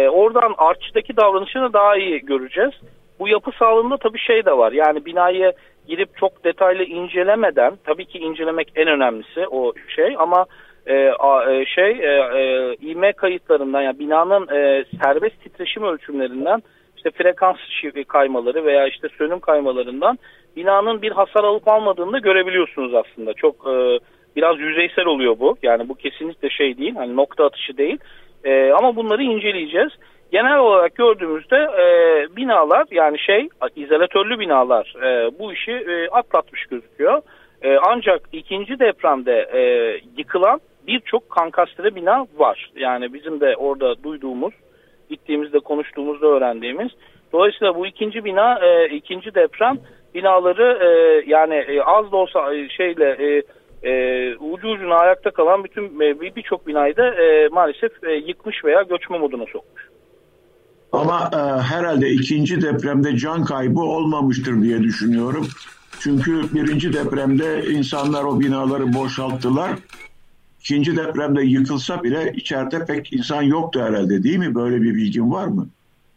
oradan 0.09 0.55
artçıdaki 0.59 1.17
davranışını 1.17 1.73
daha 1.73 1.97
iyi 1.97 2.21
göreceğiz. 2.21 2.73
Bu 3.19 3.29
yapı 3.29 3.51
sağlığında 3.59 3.97
tabii 3.97 4.19
şey 4.19 4.45
de 4.45 4.53
var. 4.53 4.73
Yani 4.73 5.05
binayı 5.05 5.53
girip 5.89 6.17
çok 6.17 6.45
detaylı 6.45 6.83
incelemeden 6.83 7.79
tabii 7.85 8.07
ki 8.07 8.19
incelemek 8.19 8.73
en 8.77 8.89
önemlisi 8.89 9.47
o 9.51 9.73
şey 9.97 10.15
ama 10.19 10.47
e, 10.87 11.09
a- 11.19 11.53
e, 11.53 11.67
şey 11.67 11.91
e, 11.91 12.39
e, 12.39 12.75
ivme 12.75 13.13
kayıtlarından 13.13 13.83
yani 13.83 13.99
binanın 13.99 14.49
e, 14.49 14.85
serbest 15.03 15.41
titreşim 15.43 15.83
ölçümlerinden 15.83 16.63
işte 16.97 17.11
frekans 17.11 17.57
şi- 17.57 18.05
kaymaları 18.05 18.65
veya 18.65 18.87
işte 18.87 19.09
sönüm 19.19 19.41
kaymalarından 19.41 20.19
binanın 20.57 21.03
bir 21.03 21.13
hasar 21.13 21.45
alıp 21.45 21.69
almadığını 21.69 22.13
da 22.13 22.19
görebiliyorsunuz 22.19 22.95
aslında. 22.95 23.35
Çok 23.35 23.55
e, 23.55 23.99
biraz 24.37 24.59
yüzeysel 24.59 25.07
oluyor 25.07 25.39
bu. 25.39 25.57
Yani 25.63 25.89
bu 25.89 25.95
kesinlikle 25.95 26.51
şey 26.51 26.79
değil. 26.79 26.95
Hani 26.95 27.17
nokta 27.17 27.45
atışı 27.45 27.77
değil. 27.77 27.99
E, 28.45 28.73
ama 28.73 28.97
bunları 28.97 29.23
inceleyeceğiz. 29.23 29.91
Genel 30.33 30.59
olarak 30.59 30.95
gördüğümüzde 30.95 31.57
e, 31.57 31.87
binalar 32.37 32.85
yani 32.91 33.19
şey 33.19 33.49
izolatörlü 33.77 34.39
binalar 34.39 34.95
e, 35.03 35.39
bu 35.39 35.53
işi 35.53 35.73
e, 35.73 36.09
atlatmış 36.09 36.65
gözüküyor. 36.67 37.23
E, 37.63 37.77
ancak 37.77 38.21
ikinci 38.33 38.79
depremde 38.79 39.49
e, 39.53 39.61
yıkılan 40.17 40.61
birçok 40.91 41.31
kankastre 41.31 41.95
bina 41.95 42.27
var. 42.37 42.71
Yani 42.77 43.15
bizim 43.15 43.41
de 43.41 43.57
orada 43.57 44.03
duyduğumuz, 44.03 44.55
gittiğimizde 45.11 45.59
konuştuğumuzda 45.59 46.27
öğrendiğimiz. 46.27 46.91
Dolayısıyla 47.33 47.75
bu 47.75 47.87
ikinci 47.87 48.25
bina, 48.25 48.59
e, 48.67 48.89
ikinci 48.97 49.35
deprem 49.35 49.79
binaları 50.15 50.69
e, 50.87 50.91
yani 51.31 51.55
e, 51.55 51.83
az 51.83 52.13
da 52.13 52.17
olsa 52.17 52.55
e, 52.55 52.69
şeyle 52.69 53.09
e, 53.27 53.43
e, 53.91 53.93
ucu 54.37 54.69
ucuna 54.69 54.95
ayakta 54.95 55.31
kalan 55.31 55.65
bütün 55.65 55.85
e, 56.01 56.21
bir- 56.21 56.35
birçok 56.37 56.67
binayı 56.67 56.97
da 56.97 57.15
e, 57.15 57.49
maalesef 57.49 58.05
e, 58.05 58.13
yıkmış 58.13 58.65
veya 58.65 58.83
göçme 58.83 59.19
moduna 59.19 59.45
sokmuş. 59.53 59.83
Ama 60.93 61.31
e, 61.33 61.37
herhalde 61.63 62.09
ikinci 62.09 62.63
depremde 62.63 63.17
can 63.17 63.45
kaybı 63.45 63.81
olmamıştır 63.81 64.63
diye 64.63 64.83
düşünüyorum. 64.83 65.47
Çünkü 66.01 66.33
birinci 66.55 66.93
depremde 66.93 67.65
insanlar 67.65 68.25
o 68.25 68.41
binaları 68.41 68.93
boşalttılar. 68.95 69.71
İkinci 70.61 70.97
depremde 70.97 71.43
yıkılsa 71.43 72.03
bile 72.03 72.33
içeride 72.35 72.85
pek 72.89 73.13
insan 73.13 73.43
yoktu 73.43 73.81
herhalde 73.81 74.23
değil 74.23 74.39
mi? 74.39 74.55
Böyle 74.55 74.83
bir 74.83 74.95
bilgin 74.95 75.33
var 75.33 75.47
mı? 75.47 75.69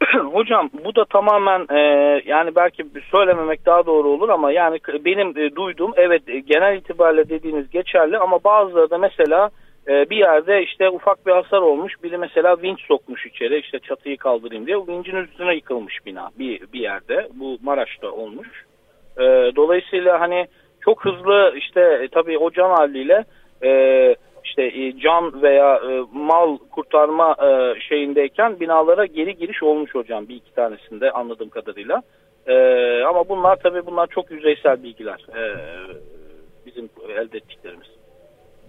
Hocam 0.33 0.69
bu 0.85 0.95
da 0.95 1.05
tamamen 1.05 1.67
e, 1.69 1.79
yani 2.25 2.55
belki 2.55 2.85
söylememek 3.11 3.65
daha 3.65 3.85
doğru 3.85 4.07
olur 4.07 4.29
ama 4.29 4.51
yani 4.51 4.79
benim 5.05 5.37
e, 5.37 5.55
duyduğum 5.55 5.91
evet 5.95 6.29
e, 6.29 6.39
genel 6.39 6.77
itibariyle 6.77 7.29
dediğiniz 7.29 7.69
geçerli 7.69 8.17
ama 8.17 8.43
bazıları 8.43 8.89
da 8.89 8.97
mesela 8.97 9.49
e, 9.87 10.09
bir 10.09 10.17
yerde 10.17 10.63
işte 10.63 10.89
ufak 10.89 11.25
bir 11.25 11.31
hasar 11.31 11.61
olmuş 11.61 11.93
biri 12.03 12.17
mesela 12.17 12.61
vinç 12.61 12.81
sokmuş 12.81 13.25
içeri 13.25 13.59
işte 13.59 13.79
çatıyı 13.79 14.17
kaldırayım 14.17 14.67
diye 14.67 14.77
vincin 14.77 15.15
üstüne 15.15 15.55
yıkılmış 15.55 16.05
bina 16.05 16.29
bir, 16.39 16.61
bir 16.73 16.79
yerde 16.79 17.27
bu 17.33 17.57
Maraş'ta 17.63 18.11
olmuş. 18.11 18.47
E, 19.17 19.23
dolayısıyla 19.55 20.19
hani 20.19 20.47
çok 20.81 21.05
hızlı 21.05 21.53
işte 21.57 21.81
e, 21.81 22.07
tabii 22.07 22.37
o 22.37 22.51
can 22.51 22.69
haliyle 22.69 23.23
e, 23.63 23.69
işte 24.43 24.63
e, 24.63 24.99
can 24.99 25.41
veya 25.41 25.75
e, 25.75 26.03
mal 26.13 26.57
kurtarma 26.57 27.35
e, 27.43 27.79
şeyindeyken 27.79 28.59
binalara 28.59 29.05
geri 29.05 29.35
giriş 29.37 29.63
olmuş 29.63 29.95
hocam 29.95 30.27
bir 30.27 30.35
iki 30.35 30.53
tanesinde 30.53 31.11
anladığım 31.11 31.49
kadarıyla. 31.49 32.01
E, 32.47 32.55
ama 33.03 33.29
bunlar 33.29 33.55
tabii 33.55 33.85
bunlar 33.85 34.07
çok 34.07 34.31
yüzeysel 34.31 34.83
bilgiler 34.83 35.25
e, 35.35 35.41
bizim 36.65 36.89
elde 37.09 37.37
ettiklerimiz. 37.37 37.87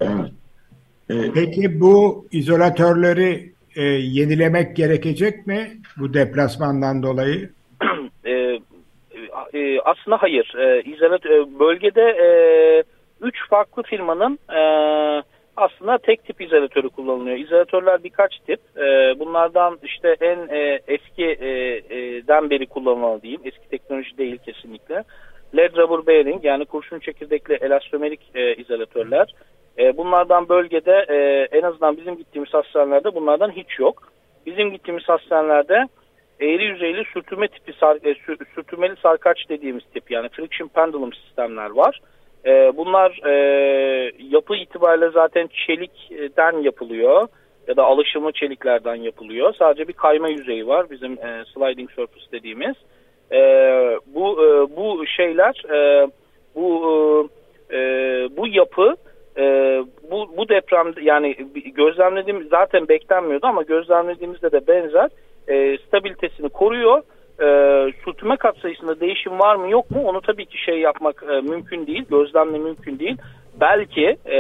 Evet. 0.01 1.31
Peki 1.35 1.81
bu 1.81 2.27
izolatörleri 2.33 3.53
e, 3.77 3.83
yenilemek 3.83 4.77
gerekecek 4.77 5.47
mi 5.47 5.71
bu 5.97 6.15
deplasmandan 6.15 7.03
dolayı? 7.03 7.51
e, 8.25 8.31
e, 9.55 9.81
aslında 9.85 10.17
hayır. 10.17 10.55
E, 10.59 10.83
izolat 10.83 11.27
e, 11.27 11.59
bölgede 11.59 12.03
e, 12.03 12.29
üç 13.21 13.49
farklı 13.51 13.83
firmanın 13.83 14.39
e, 14.49 14.61
aslında 15.57 15.99
tek 15.99 16.25
tip 16.25 16.41
izolatörü 16.41 16.89
kullanılıyor. 16.89 17.37
İzolatörler 17.37 18.05
birkaç 18.05 18.39
tip. 18.39 18.61
E, 18.77 19.19
bunlardan 19.19 19.79
işte 19.83 20.17
en 20.21 20.39
e, 20.49 20.81
eskiden 20.89 22.47
e, 22.47 22.51
beri 22.51 22.67
kullanılan 22.67 23.23
diyeyim. 23.23 23.41
Eski 23.45 23.69
teknoloji 23.69 24.19
değil 24.19 24.39
kesinlikle. 24.39 25.05
LED 25.57 25.77
rubber 25.77 26.07
bearing 26.07 26.45
yani 26.45 26.65
kurşun 26.65 26.99
çekirdekli 26.99 27.55
elastomerik 27.55 28.21
e, 28.35 28.55
izolatörler. 28.55 29.35
E, 29.79 29.97
bunlardan 29.97 30.49
bölgede 30.49 31.07
e, 31.09 31.49
en 31.59 31.63
azından 31.63 31.97
bizim 31.97 32.17
gittiğimiz 32.17 32.55
hastanelerde 32.55 33.15
bunlardan 33.15 33.51
hiç 33.51 33.79
yok. 33.79 34.13
Bizim 34.47 34.73
gittiğimiz 34.73 35.09
hastanelerde 35.09 35.85
eğri 36.41 36.65
yüzeyli 36.65 37.05
sürtünme 37.15 37.49
tipi 37.49 37.73
sar, 37.73 37.97
e, 38.05 38.15
sürtünmeli 38.55 38.97
sarkaç 39.03 39.49
dediğimiz 39.49 39.85
tip 39.95 40.11
yani 40.11 40.29
friction 40.29 40.69
pendulum 40.69 41.13
sistemler 41.13 41.71
var. 41.71 42.01
E, 42.47 42.77
bunlar 42.77 43.21
e, 43.27 43.33
yapı 44.19 44.57
itibariyle 44.57 45.11
zaten 45.11 45.49
çelikten 45.67 46.63
yapılıyor 46.63 47.29
ya 47.69 47.77
da 47.77 47.85
alışımlı 47.85 48.33
çeliklerden 48.33 48.95
yapılıyor. 48.95 49.55
Sadece 49.59 49.89
bir 49.89 49.93
kayma 49.93 50.29
yüzeyi 50.29 50.67
var 50.67 50.91
bizim 50.91 51.13
e, 51.13 51.45
sliding 51.55 51.91
surface 51.91 52.33
dediğimiz. 52.33 52.75
E, 53.33 53.39
bu 54.07 54.45
e, 54.45 54.77
bu 54.77 55.07
şeyler 55.07 55.63
e, 55.75 56.09
bu 56.55 57.29
e, 57.73 57.79
bu 58.37 58.47
yapı 58.49 58.97
e, 59.37 59.43
bu 60.11 60.37
bu 60.37 60.49
deprem 60.49 60.93
yani 61.03 61.37
gözlemlediğim 61.75 62.49
zaten 62.51 62.89
beklenmiyordu 62.89 63.47
ama 63.47 63.63
gözlemlediğimizde 63.63 64.53
de 64.53 64.67
benzer 64.67 65.11
e, 65.49 65.79
stabilitesini 65.79 66.49
koruyor. 66.49 67.03
Sürtünme 68.45 68.53
katsayısında 68.53 69.01
değişim 69.01 69.39
var 69.39 69.57
mı 69.57 69.71
yok 69.71 69.91
mu 69.91 70.03
onu 70.05 70.21
tabii 70.21 70.47
ki 70.47 70.59
şey 70.65 70.81
yapmak 70.81 71.25
e, 71.31 71.41
mümkün 71.41 71.87
değil. 71.87 72.05
Gözlemle 72.11 72.59
mümkün 72.59 72.99
değil. 72.99 73.17
Belki 73.61 74.17
e, 74.27 74.39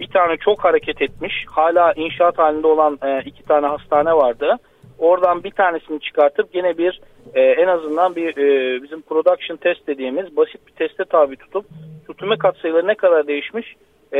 bir 0.00 0.06
tane 0.06 0.36
çok 0.36 0.64
hareket 0.64 1.02
etmiş 1.02 1.44
hala 1.50 1.92
inşaat 1.92 2.38
halinde 2.38 2.66
olan 2.66 2.98
e, 3.02 3.22
iki 3.24 3.42
tane 3.42 3.66
hastane 3.66 4.12
vardı. 4.12 4.56
Oradan 4.98 5.44
bir 5.44 5.50
tanesini 5.50 6.00
çıkartıp 6.00 6.52
gene 6.52 6.78
bir 6.78 7.00
e, 7.34 7.40
en 7.40 7.66
azından 7.66 8.16
bir 8.16 8.36
e, 8.36 8.82
bizim 8.82 9.02
production 9.02 9.56
test 9.56 9.86
dediğimiz 9.86 10.36
basit 10.36 10.66
bir 10.66 10.72
teste 10.72 11.04
tabi 11.04 11.36
tutup 11.36 11.64
sürtünme 12.06 12.38
katsayıları 12.38 12.86
ne 12.86 12.94
kadar 12.94 13.26
değişmiş 13.26 13.74
e, 14.12 14.18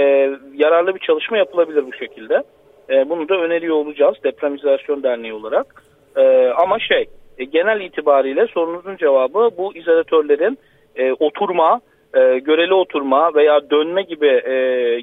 yararlı 0.54 0.94
bir 0.94 1.00
çalışma 1.00 1.38
yapılabilir 1.38 1.86
bu 1.86 1.92
şekilde. 1.92 2.42
E, 2.90 3.08
bunu 3.08 3.28
da 3.28 3.34
öneriyor 3.34 3.76
olacağız 3.76 4.16
Depremizasyon 4.24 5.02
Derneği 5.02 5.32
olarak. 5.32 5.82
E, 6.16 6.48
ama 6.48 6.78
şey 6.78 7.06
e, 7.40 7.44
genel 7.44 7.80
itibariyle 7.80 8.46
sorunuzun 8.46 8.96
cevabı 8.96 9.50
bu 9.58 9.74
izolatörlerin 9.74 10.58
e, 10.96 11.12
oturma, 11.12 11.80
e, 12.14 12.38
göreli 12.38 12.74
oturma 12.74 13.34
veya 13.34 13.70
dönme 13.70 14.02
gibi 14.02 14.42
e, 14.44 14.52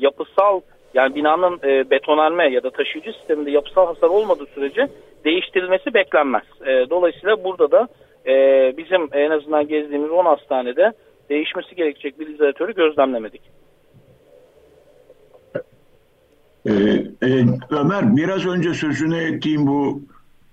yapısal 0.01 0.62
yani 0.94 1.15
binanın 1.15 1.60
e, 1.63 1.89
betonarme 1.89 2.51
ya 2.51 2.63
da 2.63 2.70
taşıyıcı 2.70 3.13
sisteminde 3.13 3.51
yapısal 3.51 3.88
hasar 3.88 4.08
olmadığı 4.08 4.46
sürece 4.46 4.88
değiştirilmesi 5.25 5.94
beklenmez. 5.94 6.44
E, 6.65 6.89
dolayısıyla 6.89 7.44
burada 7.44 7.72
da 7.72 7.88
e, 8.27 8.34
bizim 8.77 9.10
en 9.12 9.32
azından 9.32 9.67
gezdiğimiz 9.67 10.12
10 10.12 10.25
hastanede 10.25 10.91
değişmesi 11.29 11.75
gerekecek 11.75 12.20
bir 12.20 12.27
izolatörü 12.27 12.74
gözlemlemedik. 12.74 13.41
Ee, 16.65 16.72
e, 17.22 17.46
Ömer 17.72 18.15
biraz 18.15 18.46
önce 18.46 18.74
sözünü 18.74 19.17
ettiğim 19.17 19.67
bu 19.67 20.01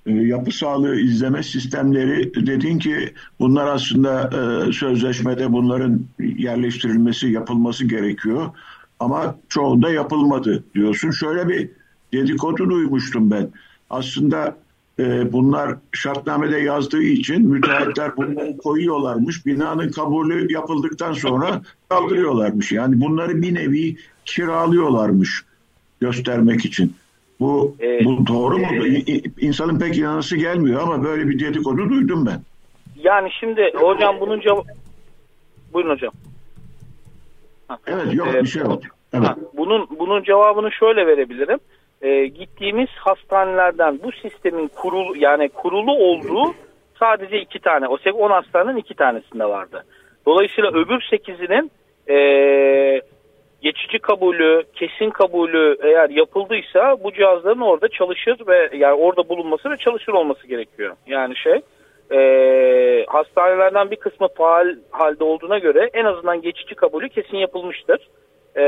yapı 0.07 0.53
sağlığı 0.53 1.01
izleme 1.01 1.43
sistemleri 1.43 2.47
dedin 2.47 2.79
ki 2.79 3.13
bunlar 3.41 3.67
aslında 3.67 4.31
e, 4.69 4.73
sözleşmede 4.73 5.53
bunların 5.53 6.01
yerleştirilmesi 6.19 7.29
yapılması 7.29 7.85
gerekiyor 7.85 8.51
ama 9.01 9.37
çoğunda 9.49 9.91
yapılmadı 9.91 10.65
diyorsun. 10.75 11.11
Şöyle 11.11 11.49
bir 11.49 11.71
dedikodu 12.13 12.71
duymuştum 12.71 13.31
ben. 13.31 13.51
Aslında 13.90 14.57
e, 14.99 15.33
bunlar 15.33 15.77
şartnamede 15.93 16.59
yazdığı 16.59 17.03
için 17.03 17.49
müteahhitler 17.49 18.17
bunları 18.17 18.57
koyuyorlarmış. 18.57 19.47
Binanın 19.47 19.90
kabulü 19.90 20.53
yapıldıktan 20.53 21.12
sonra 21.12 21.62
kaldırıyorlarmış. 21.88 22.73
Yani 22.73 23.01
bunları 23.01 23.43
bir 23.43 23.55
nevi 23.55 23.97
kiralıyorlarmış 24.25 25.45
göstermek 26.01 26.64
için. 26.64 26.95
Bu, 27.40 27.77
ee, 27.81 28.05
bu 28.05 28.27
doğru 28.27 28.59
mu? 28.59 28.66
E, 28.87 29.23
İnsanın 29.47 29.79
pek 29.79 29.99
inanası 29.99 30.37
gelmiyor 30.37 30.83
ama 30.83 31.05
böyle 31.05 31.29
bir 31.29 31.38
dedikodu 31.38 31.90
duydum 31.90 32.27
ben. 32.27 32.40
Yani 32.97 33.31
şimdi 33.40 33.73
hocam 33.75 34.16
bunun 34.20 34.40
cevabı... 34.40 34.62
Buyurun 35.73 35.90
hocam. 35.90 36.12
Ha. 37.68 37.79
Evet 37.87 38.14
yok 38.14 38.29
ee, 38.35 38.42
bir 38.42 38.49
şey 38.49 38.62
yok. 38.62 38.83
Evet. 39.14 39.29
Ha, 39.29 39.37
bunun, 39.57 39.88
bunun 39.99 40.23
cevabını 40.23 40.73
şöyle 40.73 41.07
verebilirim. 41.07 41.59
Ee, 42.03 42.27
gittiğimiz 42.27 42.88
hastanelerden 42.97 43.99
bu 44.03 44.12
sistemin 44.12 44.68
kurulu 44.68 45.16
yani 45.16 45.49
kurulu 45.49 45.92
olduğu 45.92 46.55
sadece 46.99 47.40
iki 47.40 47.59
tane. 47.59 47.88
O 47.88 47.99
10 48.14 48.31
hastanenin 48.31 48.77
iki 48.77 48.94
tanesinde 48.94 49.44
vardı. 49.44 49.85
Dolayısıyla 50.27 50.70
öbür 50.70 51.01
sekizinin 51.11 51.70
ee, 52.09 53.01
geçici 53.64 53.98
kabulü, 53.98 54.62
kesin 54.74 55.11
kabulü 55.11 55.77
eğer 55.83 56.11
yapıldıysa 56.11 56.96
bu 57.05 57.12
cihazların 57.12 57.61
orada 57.61 57.88
çalışır 57.88 58.37
ve 58.46 58.70
yani 58.77 58.94
orada 58.94 59.29
bulunması 59.29 59.70
ve 59.70 59.77
çalışır 59.77 60.12
olması 60.12 60.46
gerekiyor. 60.46 60.96
Yani 61.07 61.37
şey 61.37 61.61
e, 62.12 62.20
hastanelerden 63.09 63.90
bir 63.90 63.96
kısmı 63.96 64.29
faal 64.29 64.77
halde 64.90 65.24
olduğuna 65.24 65.59
göre 65.59 65.90
en 65.94 66.05
azından 66.05 66.40
geçici 66.40 66.74
kabulü 66.74 67.09
kesin 67.09 67.37
yapılmıştır. 67.37 68.09
E, 68.57 68.62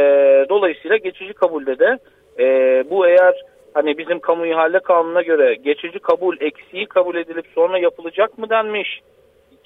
dolayısıyla 0.48 0.96
geçici 0.96 1.32
kabulde 1.32 1.78
de 1.78 1.98
e, 2.38 2.44
bu 2.90 3.06
eğer 3.06 3.34
hani 3.74 3.98
bizim 3.98 4.18
kamu 4.20 4.46
ihale 4.46 4.78
kanununa 4.78 5.22
göre 5.22 5.54
geçici 5.54 5.98
kabul 5.98 6.36
eksiği 6.40 6.86
kabul 6.86 7.16
edilip 7.16 7.46
sonra 7.54 7.78
yapılacak 7.78 8.38
mı 8.38 8.50
denmiş 8.50 9.00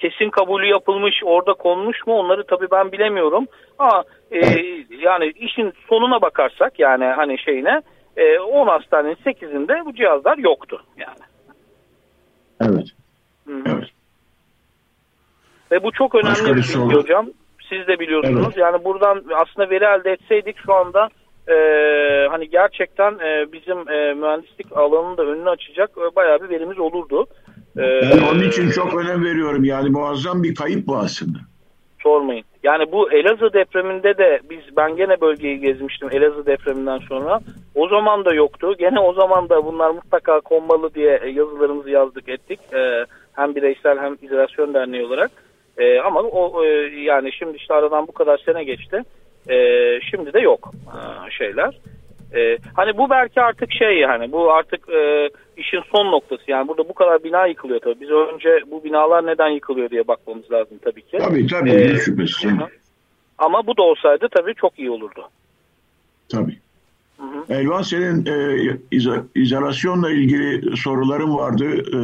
kesin 0.01 0.29
kabulü 0.29 0.65
yapılmış 0.65 1.15
orada 1.23 1.53
konmuş 1.53 2.07
mu 2.07 2.13
onları 2.13 2.43
tabii 2.43 2.71
ben 2.71 2.91
bilemiyorum 2.91 3.47
ama 3.79 4.03
e, 4.31 4.39
yani 4.99 5.33
işin 5.35 5.73
sonuna 5.89 6.21
bakarsak 6.21 6.79
yani 6.79 7.05
hani 7.05 7.39
şeyine 7.39 7.81
e, 8.17 8.39
10 8.39 8.67
hastanenin 8.67 9.15
8'inde 9.15 9.85
bu 9.85 9.93
cihazlar 9.93 10.37
yoktu 10.37 10.83
yani. 10.97 11.25
Evet. 12.61 12.87
Evet. 13.67 13.89
Ve 15.71 15.83
bu 15.83 15.91
çok 15.91 16.15
önemli 16.15 16.55
bir 16.55 16.63
şey 16.63 16.81
hocam. 16.81 17.29
Siz 17.69 17.87
de 17.87 17.99
biliyorsunuz. 17.99 18.45
Evet. 18.45 18.57
Yani 18.57 18.83
buradan 18.83 19.23
aslında 19.35 19.69
veri 19.69 19.83
elde 19.83 20.11
etseydik 20.11 20.57
şu 20.65 20.73
anda 20.73 21.09
e, 21.47 21.55
hani 22.31 22.49
gerçekten 22.49 23.11
e, 23.11 23.51
bizim 23.51 23.89
e, 23.89 24.13
mühendislik 24.13 24.77
alanının 24.77 25.17
da 25.17 25.23
önünü 25.23 25.49
açacak 25.49 25.91
e, 25.97 26.15
bayağı 26.15 26.41
bir 26.41 26.49
verimiz 26.49 26.79
olurdu. 26.79 27.27
Ee, 27.77 28.01
ben 28.01 28.21
onun 28.31 28.43
için 28.43 28.69
çok 28.69 28.93
önem 28.93 29.25
veriyorum. 29.25 29.63
Yani 29.63 29.89
muazzam 29.89 30.43
bir 30.43 30.55
kayıp 30.55 30.87
bu 30.87 30.97
aslında. 30.97 31.37
Sormayın. 32.03 32.45
Yani 32.63 32.91
bu 32.91 33.11
Elazığ 33.11 33.53
depreminde 33.53 34.17
de 34.17 34.39
biz 34.49 34.59
ben 34.77 34.95
gene 34.95 35.21
bölgeyi 35.21 35.59
gezmiştim 35.59 36.09
Elazığ 36.11 36.45
depreminden 36.45 36.99
sonra. 36.99 37.39
O 37.75 37.87
zaman 37.87 38.25
da 38.25 38.33
yoktu. 38.33 38.75
Gene 38.79 38.99
o 38.99 39.13
zaman 39.13 39.49
da 39.49 39.65
bunlar 39.65 39.89
mutlaka 39.89 40.39
konmalı 40.39 40.93
diye 40.93 41.21
yazılarımızı 41.33 41.89
yazdık 41.89 42.29
ettik. 42.29 42.59
Ee, 42.73 43.05
hem 43.33 43.55
bireysel 43.55 43.99
hem 43.99 44.17
izolasyon 44.21 44.73
derneği 44.73 45.05
olarak. 45.05 45.31
Ee, 45.77 45.99
ama 45.99 46.21
o 46.21 46.65
e, 46.65 46.67
yani 47.01 47.31
şimdi 47.31 47.57
işte 47.57 47.73
aradan 47.73 48.07
bu 48.07 48.11
kadar 48.11 48.37
sene 48.37 48.63
geçti. 48.63 49.03
Ee, 49.49 49.99
şimdi 50.11 50.33
de 50.33 50.39
yok 50.39 50.71
e, 50.87 51.31
şeyler. 51.31 51.79
E, 52.35 52.57
hani 52.73 52.97
bu 52.97 53.09
belki 53.09 53.41
artık 53.41 53.71
şey 53.71 53.99
yani 53.99 54.31
bu 54.31 54.53
artık 54.53 54.89
e, 54.89 55.29
işin 55.57 55.81
son 55.91 56.11
noktası 56.11 56.43
yani 56.47 56.67
burada 56.67 56.89
bu 56.89 56.93
kadar 56.93 57.23
bina 57.23 57.45
yıkılıyor 57.45 57.79
tabii. 57.79 58.01
Biz 58.01 58.09
önce 58.09 58.49
bu 58.71 58.83
binalar 58.83 59.25
neden 59.25 59.49
yıkılıyor 59.49 59.89
diye 59.89 60.07
bakmamız 60.07 60.51
lazım 60.51 60.77
tabii 60.81 61.01
ki. 61.01 61.17
Tabii 61.17 61.47
tabii 61.47 61.71
ee, 61.71 61.95
şüphesiz. 61.95 62.51
Ama 63.37 63.67
bu 63.67 63.77
da 63.77 63.81
olsaydı 63.81 64.27
tabii 64.31 64.53
çok 64.55 64.79
iyi 64.79 64.91
olurdu. 64.91 65.29
Tabii. 66.29 66.57
Hı 67.17 67.23
hı. 67.23 67.53
Elvan 67.53 67.81
senin 67.81 68.25
e, 68.25 68.57
izo, 68.91 69.15
izolasyonla 69.35 70.11
ilgili 70.11 70.77
soruların 70.77 71.37
vardı. 71.37 71.65
E, 71.65 71.97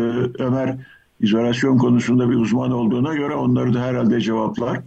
Ömer 0.44 0.76
izolasyon 1.20 1.78
konusunda 1.78 2.30
bir 2.30 2.36
uzman 2.36 2.72
olduğuna 2.72 3.16
göre 3.16 3.34
onları 3.36 3.74
da 3.74 3.82
herhalde 3.82 4.22
cevaplar. 4.22 4.80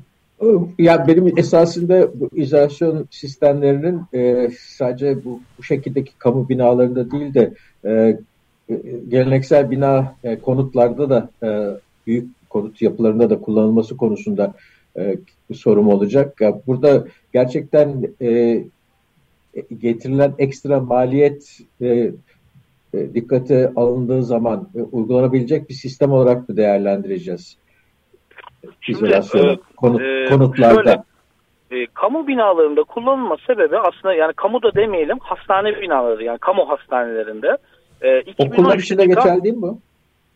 Ya 0.78 1.06
benim 1.06 1.38
esasında 1.38 2.20
bu 2.20 2.30
izolasyon 2.34 3.06
sistemlerinin 3.10 4.02
e, 4.14 4.50
sadece 4.58 5.24
bu, 5.24 5.40
bu 5.58 5.62
şekildeki 5.62 6.12
kamu 6.18 6.48
binalarında 6.48 7.10
değil 7.10 7.34
de 7.34 7.54
e, 7.84 8.18
geleneksel 9.08 9.70
bina 9.70 10.14
e, 10.24 10.38
konutlarda 10.38 11.10
da 11.10 11.30
e, 11.42 11.48
büyük 12.06 12.48
konut 12.50 12.82
yapılarında 12.82 13.30
da 13.30 13.40
kullanılması 13.40 13.96
konusunda 13.96 14.54
e, 14.98 15.16
sorum 15.54 15.88
olacak. 15.88 16.40
Ya 16.40 16.60
burada 16.66 17.06
gerçekten 17.32 18.08
e, 18.22 18.62
getirilen 19.80 20.34
ekstra 20.38 20.80
maliyet 20.80 21.58
e, 21.80 21.86
e, 22.94 23.14
dikkate 23.14 23.72
alındığı 23.76 24.22
zaman 24.22 24.68
e, 24.74 24.82
uygulanabilecek 24.82 25.68
bir 25.68 25.74
sistem 25.74 26.12
olarak 26.12 26.48
mı 26.48 26.56
değerlendireceğiz? 26.56 27.56
Şimdi, 28.80 29.12
e, 29.34 29.58
konut, 29.76 30.00
e, 30.00 30.24
konutlarda. 30.24 30.74
Şöyle, 30.74 31.02
e, 31.70 31.86
kamu 31.86 32.26
binalarında 32.26 32.82
kullanılma 32.82 33.36
sebebi 33.46 33.78
aslında 33.78 34.14
yani 34.14 34.32
kamuda 34.32 34.74
demeyelim 34.74 35.18
hastane 35.18 35.80
binaları 35.80 36.24
yani 36.24 36.38
kamu 36.38 36.68
hastanelerinde. 36.68 37.56
E, 38.02 38.22
Okullar 38.38 38.78
için 38.78 38.98
de 38.98 39.06
geçerli 39.06 39.42
değil 39.42 39.54
mi 39.54 39.62
bu? 39.62 39.78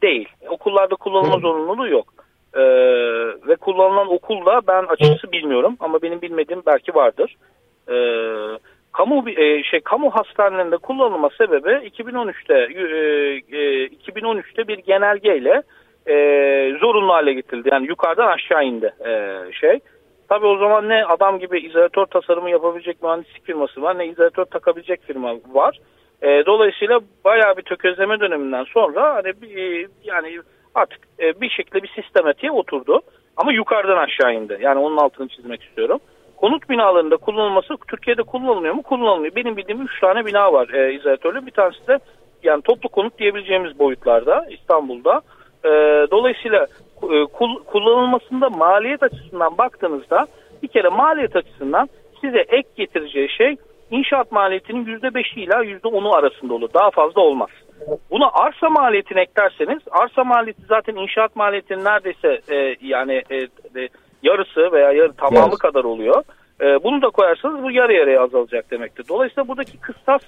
Değil. 0.03 0.29
Okullarda 0.49 0.95
kullanılma 0.95 1.39
zorunluluğu 1.39 1.89
yok. 1.89 2.07
E, 2.55 2.63
ve 3.49 3.57
kullanılan 3.57 4.13
okulda 4.13 4.61
ben 4.69 4.83
açıkçası 4.83 5.33
bilmiyorum 5.33 5.77
ama 5.81 6.03
benim 6.03 6.23
bilmediğim 6.23 6.63
belki 6.67 6.95
vardır. 6.95 7.37
E, 7.89 7.97
kamu 8.93 9.31
e, 9.31 9.63
şey 9.63 9.81
kamu 9.81 10.11
hastanelerinde 10.11 10.77
kullanılma 10.77 11.31
sebebi 11.39 11.71
2013'te 11.71 12.55
e, 12.55 12.83
e, 13.59 13.87
2013'te 13.87 14.69
bir 14.69 14.79
genelgeyle 14.79 15.63
e, 16.07 16.15
zorunlu 16.81 17.13
hale 17.13 17.33
getirildi. 17.33 17.69
Yani 17.73 17.87
yukarıdan 17.87 18.29
aşağı 18.29 18.65
indi 18.65 18.95
e, 19.07 19.39
şey. 19.53 19.81
Tabii 20.29 20.47
o 20.47 20.59
zaman 20.59 20.89
ne 20.89 21.05
adam 21.05 21.39
gibi 21.39 21.61
izolatör 21.61 22.07
tasarımı 22.07 22.51
yapabilecek 22.51 23.03
mühendislik 23.03 23.47
firması 23.47 23.83
var 23.83 23.99
ne 23.99 24.07
izolatör 24.07 24.45
takabilecek 24.45 25.03
firma 25.03 25.35
var. 25.53 25.79
E, 26.23 26.47
dolayısıyla 26.47 27.01
bayağı 27.25 27.57
bir 27.57 27.63
tökezleme 27.63 28.21
döneminden 28.21 28.65
sonra 28.65 29.15
hani 29.15 29.29
e, 29.61 29.87
yani 30.05 30.41
artık 30.75 31.01
e, 31.21 31.41
bir 31.41 31.51
şekilde 31.51 31.83
bir 31.83 32.03
sistematiğe 32.03 32.53
oturdu. 32.53 33.01
Ama 33.37 33.53
yukarıdan 33.53 33.97
aşağı 33.97 34.35
indi. 34.35 34.59
Yani 34.61 34.79
onun 34.81 34.97
altını 34.97 35.29
çizmek 35.29 35.63
istiyorum. 35.63 36.01
Konut 36.37 36.69
binalarında 36.69 37.17
kullanılması 37.17 37.77
Türkiye'de 37.89 38.23
kullanılmıyor 38.23 38.75
mu? 38.75 38.83
Kullanılmıyor. 38.83 39.35
Benim 39.35 39.57
bildiğim 39.57 39.83
3 39.83 40.01
tane 40.01 40.27
bina 40.27 40.53
var 40.53 40.69
e, 40.69 40.95
izolatörlü. 40.95 41.47
Bir 41.47 41.51
tanesi 41.51 41.87
de 41.87 41.99
yani 42.43 42.63
toplu 42.63 42.89
konut 42.89 43.19
diyebileceğimiz 43.19 43.79
boyutlarda 43.79 44.47
İstanbul'da. 44.51 45.21
E, 45.65 45.71
dolayısıyla 46.11 46.67
e, 47.03 47.25
kullanılmasında 47.67 48.51
maliyet 48.51 49.03
açısından 49.03 49.59
baktığınızda 49.59 50.27
bir 50.63 50.69
kere 50.69 50.89
maliyet 50.89 51.37
açısından 51.37 51.89
size 52.21 52.39
ek 52.39 52.69
getireceği 52.77 53.29
şey 53.29 53.57
inşaat 53.91 54.33
maliyetinin 54.33 54.87
%5'i 54.87 55.41
ila 55.41 55.65
%10'u 55.65 56.15
arasında 56.15 56.55
olur. 56.55 56.69
Daha 56.75 56.91
fazla 56.91 57.21
olmaz. 57.21 57.51
Buna 58.11 58.31
arsa 58.33 58.71
maliyetini 58.71 59.21
eklerseniz 59.21 59.83
arsa 59.91 60.25
maliyeti 60.25 60.63
zaten 60.69 60.95
inşaat 60.95 61.37
maliyetinin 61.37 61.85
neredeyse 61.85 62.41
e, 62.51 62.77
yani 62.81 63.23
e, 63.31 63.37
e, 63.81 63.89
yarısı 64.23 64.73
veya 64.73 64.93
yarı 64.93 65.13
tamamı 65.13 65.51
yes. 65.51 65.59
kadar 65.59 65.85
oluyor. 65.85 66.23
E, 66.61 66.85
bunu 66.85 67.03
da 67.03 67.11
koyarsanız 67.11 67.63
bu 67.63 67.71
yarı 67.71 67.93
yarıya 67.93 68.23
azalacak 68.23 68.71
demektir. 68.71 69.05
Dolayısıyla 69.09 69.49
buradaki 69.49 69.81
kıstas 69.81 70.23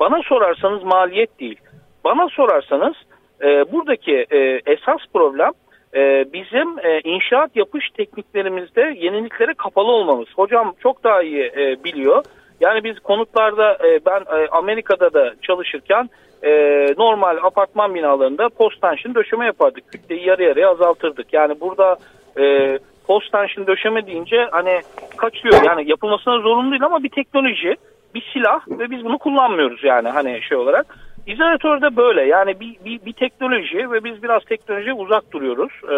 bana 0.00 0.22
sorarsanız 0.22 0.82
maliyet 0.82 1.40
değil. 1.40 1.60
Bana 2.04 2.28
sorarsanız 2.28 2.94
e, 3.42 3.72
buradaki 3.72 4.26
e, 4.30 4.60
esas 4.66 5.00
problem 5.14 5.52
e, 5.94 6.32
bizim 6.32 6.78
e, 6.78 7.00
inşaat 7.04 7.56
yapış 7.56 7.90
tekniklerimizde 7.90 8.80
yeniliklere 8.80 9.54
kapalı 9.54 9.90
olmamız. 9.90 10.28
Hocam 10.36 10.74
çok 10.82 11.04
daha 11.04 11.22
iyi 11.22 11.52
e, 11.56 11.84
biliyor. 11.84 12.24
Yani 12.60 12.84
biz 12.84 12.98
konutlarda 12.98 13.72
e, 13.72 14.00
ben 14.06 14.20
e, 14.20 14.48
Amerika'da 14.48 15.12
da 15.12 15.34
çalışırken 15.42 16.10
e, 16.42 16.50
normal 16.98 17.36
apartman 17.42 17.94
binalarında 17.94 18.48
post 18.48 18.82
döşeme 19.14 19.46
yapardık. 19.46 19.92
Kütleyi 19.92 20.26
yarı 20.26 20.42
yarıya 20.42 20.70
azaltırdık. 20.70 21.32
Yani 21.32 21.60
burada 21.60 21.96
e, 22.40 22.78
post 23.06 23.32
döşeme 23.66 24.06
deyince 24.06 24.48
hani 24.50 24.80
kaçıyor. 25.16 25.62
Yani 25.66 25.90
yapılmasına 25.90 26.38
zorunlu 26.38 26.70
değil 26.70 26.84
ama 26.84 27.02
bir 27.02 27.08
teknoloji, 27.08 27.76
bir 28.14 28.30
silah 28.32 28.68
ve 28.68 28.90
biz 28.90 29.04
bunu 29.04 29.18
kullanmıyoruz 29.18 29.84
yani 29.84 30.08
hani 30.08 30.42
şey 30.42 30.58
olarak. 30.58 30.86
İzolatörde 31.26 31.96
böyle 31.96 32.22
yani 32.22 32.60
bir, 32.60 32.76
bir, 32.84 33.06
bir 33.06 33.12
teknoloji 33.12 33.90
ve 33.90 34.04
biz 34.04 34.22
biraz 34.22 34.44
teknolojiye 34.44 34.94
uzak 34.94 35.32
duruyoruz 35.32 35.72
e, 35.90 35.94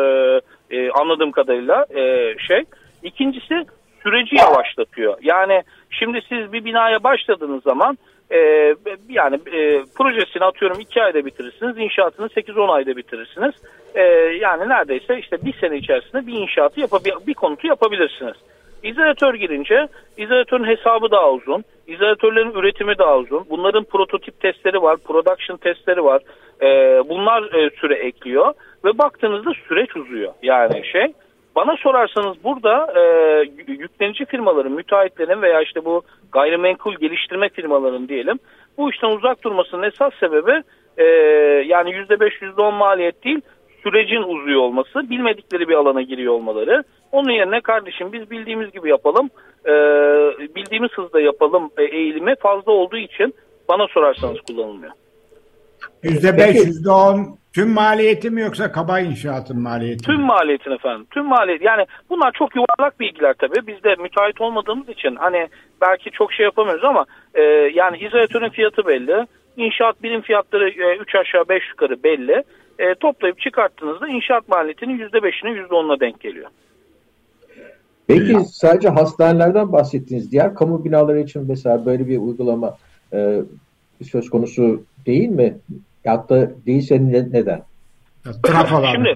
e, 0.76 0.90
anladığım 0.90 1.32
kadarıyla 1.32 1.86
e, 1.94 2.34
şey. 2.38 2.64
İkincisi 3.02 3.64
süreci 4.02 4.36
yavaşlatıyor. 4.36 5.18
Yani 5.22 5.62
şimdi 5.90 6.20
siz 6.28 6.52
bir 6.52 6.64
binaya 6.64 7.04
başladığınız 7.04 7.62
zaman 7.62 7.98
e, 8.30 8.38
yani 9.08 9.36
e, 9.52 9.84
projesini 9.96 10.44
atıyorum 10.44 10.80
2 10.80 11.02
ayda 11.02 11.26
bitirirsiniz, 11.26 11.78
inşaatını 11.78 12.26
8-10 12.26 12.72
ayda 12.72 12.96
bitirirsiniz. 12.96 13.54
E, 13.94 14.02
yani 14.40 14.68
neredeyse 14.68 15.18
işte 15.18 15.44
bir 15.44 15.52
sene 15.52 15.76
içerisinde 15.76 16.26
bir 16.26 16.32
inşaatı 16.32 16.80
yapabil 16.80 17.10
bir 17.26 17.34
konutu 17.34 17.66
yapabilirsiniz. 17.66 18.36
İzolatör 18.82 19.34
girince 19.34 19.88
izolatörün 20.16 20.64
hesabı 20.64 21.10
daha 21.10 21.30
uzun. 21.30 21.64
İzolatörlerin 21.86 22.54
üretimi 22.54 22.98
daha 22.98 23.16
uzun. 23.18 23.46
Bunların 23.50 23.84
prototip 23.84 24.40
testleri 24.40 24.82
var, 24.82 24.96
production 24.96 25.56
testleri 25.56 26.04
var. 26.04 26.22
E, 26.60 26.68
bunlar 27.08 27.54
e, 27.54 27.70
süre 27.70 27.94
ekliyor 27.94 28.54
ve 28.84 28.98
baktığınızda 28.98 29.50
süreç 29.68 29.96
uzuyor. 29.96 30.32
Yani 30.42 30.86
şey 30.92 31.06
bana 31.56 31.76
sorarsanız 31.76 32.44
burada 32.44 32.92
e, 32.96 33.02
yüklenici 33.68 34.24
firmaların, 34.24 34.72
müteahhitlerin 34.72 35.42
veya 35.42 35.62
işte 35.62 35.84
bu 35.84 36.02
gayrimenkul 36.32 36.94
geliştirme 36.94 37.48
firmaların 37.48 38.08
diyelim 38.08 38.38
bu 38.78 38.90
işten 38.90 39.08
uzak 39.08 39.44
durmasının 39.44 39.82
esas 39.82 40.14
sebebi 40.20 40.62
e, 40.96 41.04
yani 41.66 41.90
%5 41.90 42.30
%10 42.40 42.74
maliyet 42.74 43.24
değil 43.24 43.40
sürecin 43.82 44.22
uzuyor 44.22 44.60
olması, 44.60 45.10
bilmedikleri 45.10 45.68
bir 45.68 45.74
alana 45.74 46.02
giriyor 46.02 46.32
olmaları. 46.32 46.84
Onun 47.12 47.30
yerine 47.30 47.60
kardeşim 47.60 48.12
biz 48.12 48.30
bildiğimiz 48.30 48.72
gibi 48.72 48.88
yapalım, 48.88 49.30
e, 49.66 49.74
bildiğimiz 50.54 50.90
hızda 50.90 51.20
yapalım 51.20 51.70
e, 51.78 51.84
eğilimi 51.84 52.34
fazla 52.36 52.72
olduğu 52.72 52.96
için 52.96 53.34
bana 53.68 53.86
sorarsanız 53.86 54.40
kullanılmıyor. 54.40 54.92
%5, 56.04 56.82
%10 56.84 57.36
tüm 57.54 57.70
maliyeti 57.70 58.30
mi 58.30 58.40
yoksa 58.40 58.72
kaba 58.72 59.00
inşaatın 59.00 59.62
maliyeti 59.62 60.04
Tüm 60.04 60.20
mi? 60.20 60.24
maliyetin 60.26 60.70
efendim. 60.70 61.06
Tüm 61.10 61.26
maliyet. 61.26 61.62
Yani 61.62 61.86
bunlar 62.10 62.32
çok 62.32 62.56
yuvarlak 62.56 63.00
bilgiler 63.00 63.34
tabii. 63.38 63.66
Biz 63.66 63.84
de 63.84 63.94
müteahhit 63.94 64.40
olmadığımız 64.40 64.88
için 64.88 65.16
hani 65.16 65.48
belki 65.80 66.10
çok 66.10 66.32
şey 66.32 66.44
yapamıyoruz 66.44 66.84
ama 66.84 67.04
e, 67.34 67.42
yani 67.74 67.98
izolatörün 67.98 68.48
fiyatı 68.48 68.86
belli. 68.86 69.26
İnşaat 69.56 70.02
birim 70.02 70.20
fiyatları 70.20 70.68
3 71.00 71.14
e, 71.14 71.18
aşağı 71.18 71.48
5 71.48 71.62
yukarı 71.70 72.02
belli. 72.02 72.42
E, 72.78 72.94
toplayıp 72.94 73.40
çıkarttığınızda 73.40 74.08
inşaat 74.08 74.48
maliyetinin 74.48 74.98
%5'ine 74.98 75.66
%10'una 75.66 76.00
denk 76.00 76.20
geliyor. 76.20 76.50
Peki 78.08 78.36
sadece 78.52 78.88
hastanelerden 78.88 79.72
bahsettiniz. 79.72 80.32
Diğer 80.32 80.54
kamu 80.54 80.84
binaları 80.84 81.20
için 81.20 81.44
mesela 81.48 81.86
böyle 81.86 82.08
bir 82.08 82.18
uygulama 82.18 82.76
e, 83.12 83.42
söz 84.10 84.30
konusu 84.30 84.82
değil 85.06 85.28
mi? 85.28 85.56
Ya 86.04 86.28
da 86.28 86.50
değilse 86.66 86.94
neden? 87.32 87.62
Şimdi 88.92 89.14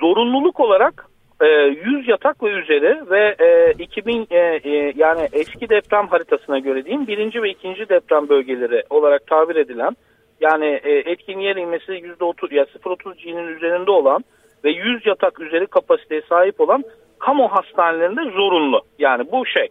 zorunluluk 0.00 0.60
olarak 0.60 1.08
e, 1.40 1.46
100 1.46 2.08
yatak 2.08 2.42
ve 2.42 2.50
üzeri 2.50 3.10
ve 3.10 3.36
e, 3.78 3.82
2000 3.82 4.26
e, 4.30 4.38
e, 4.38 4.92
yani 4.96 5.28
eski 5.32 5.68
deprem 5.68 6.06
haritasına 6.06 6.58
göre 6.58 6.84
diyeyim 6.84 7.06
birinci 7.06 7.42
ve 7.42 7.50
ikinci 7.50 7.88
deprem 7.88 8.28
bölgeleri 8.28 8.82
olarak 8.90 9.26
tabir 9.26 9.56
edilen 9.56 9.96
yani 10.40 10.80
e, 10.84 10.92
etkin 10.92 11.38
yer 11.38 11.56
inmesi 11.56 11.92
%30 11.92 12.54
ya 12.54 12.56
yani 12.56 12.68
0.30 12.84 13.16
G'nin 13.16 13.46
üzerinde 13.46 13.90
olan 13.90 14.24
ve 14.64 14.70
100 14.70 15.06
yatak 15.06 15.40
üzeri 15.40 15.66
kapasiteye 15.66 16.22
sahip 16.28 16.60
olan 16.60 16.84
kamu 17.18 17.48
hastanelerinde 17.48 18.30
zorunlu. 18.30 18.80
Yani 18.98 19.32
bu 19.32 19.46
şey 19.46 19.68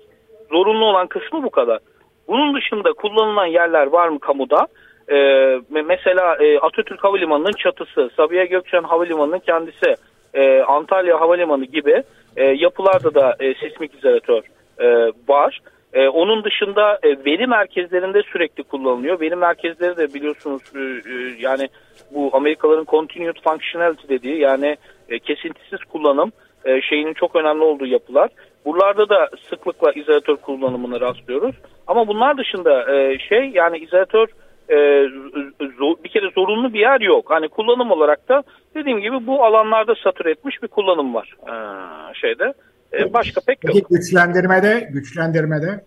zorunlu 0.51 0.85
olan 0.85 1.07
kısmı 1.07 1.43
bu 1.43 1.49
kadar. 1.49 1.79
Bunun 2.27 2.55
dışında 2.55 2.93
kullanılan 2.93 3.45
yerler 3.45 3.87
var 3.87 4.07
mı 4.07 4.19
kamuda? 4.19 4.67
Ee, 5.11 5.59
mesela 5.69 6.35
e, 6.39 6.59
Atatürk 6.59 7.03
Havalimanı'nın 7.03 7.51
çatısı, 7.51 8.09
Sabiha 8.17 8.45
Gökçen 8.45 8.83
Havalimanı'nın 8.83 9.39
kendisi, 9.39 9.95
e, 10.33 10.61
Antalya 10.61 11.21
Havalimanı 11.21 11.65
gibi 11.65 12.03
e, 12.35 12.43
yapılarda 12.43 13.15
da 13.15 13.35
e, 13.39 13.53
sismik 13.53 13.95
izolatör 13.95 14.43
e, 14.79 15.11
var. 15.27 15.59
E, 15.93 16.07
onun 16.07 16.43
dışında 16.43 16.99
e, 17.03 17.25
veri 17.25 17.47
merkezlerinde 17.47 18.21
sürekli 18.31 18.63
kullanılıyor. 18.63 19.19
Veri 19.19 19.35
merkezleri 19.35 19.97
de 19.97 20.13
biliyorsunuz 20.13 20.61
e, 20.75 20.79
e, 20.79 21.13
yani 21.39 21.67
bu 22.11 22.29
Amerikalıların 22.33 22.85
continued 22.85 23.35
functionality 23.43 24.07
dediği 24.09 24.39
yani 24.39 24.77
e, 25.09 25.19
kesintisiz 25.19 25.79
kullanım 25.83 26.31
e, 26.65 26.81
şeyinin 26.81 27.13
çok 27.13 27.35
önemli 27.35 27.63
olduğu 27.63 27.85
yapılar. 27.85 28.29
Buralarda 28.65 29.09
da 29.09 29.29
sıklıkla 29.49 29.91
izolatör 29.91 30.35
kullanımına 30.35 31.01
rastlıyoruz. 31.01 31.55
Ama 31.87 32.07
bunlar 32.07 32.37
dışında 32.37 32.95
e, 32.95 33.19
şey 33.19 33.51
yani 33.53 33.77
izolatör 33.77 34.27
e, 34.69 34.75
zor, 35.77 35.95
bir 36.03 36.09
kere 36.09 36.31
zorunlu 36.35 36.73
bir 36.73 36.79
yer 36.79 37.01
yok. 37.01 37.25
Hani 37.29 37.49
kullanım 37.49 37.91
olarak 37.91 38.29
da 38.29 38.43
dediğim 38.75 38.99
gibi 38.99 39.27
bu 39.27 39.45
alanlarda 39.45 39.93
satır 40.03 40.25
etmiş 40.25 40.63
bir 40.63 40.67
kullanım 40.67 41.13
var 41.13 41.35
e, 41.47 41.53
şeyde. 42.13 42.53
E, 42.93 43.13
başka 43.13 43.41
pek 43.47 43.63
yok. 43.63 43.73
Peki 43.73 43.85
güçlendirmede, 43.89 44.89
güçlendirmede? 44.93 45.85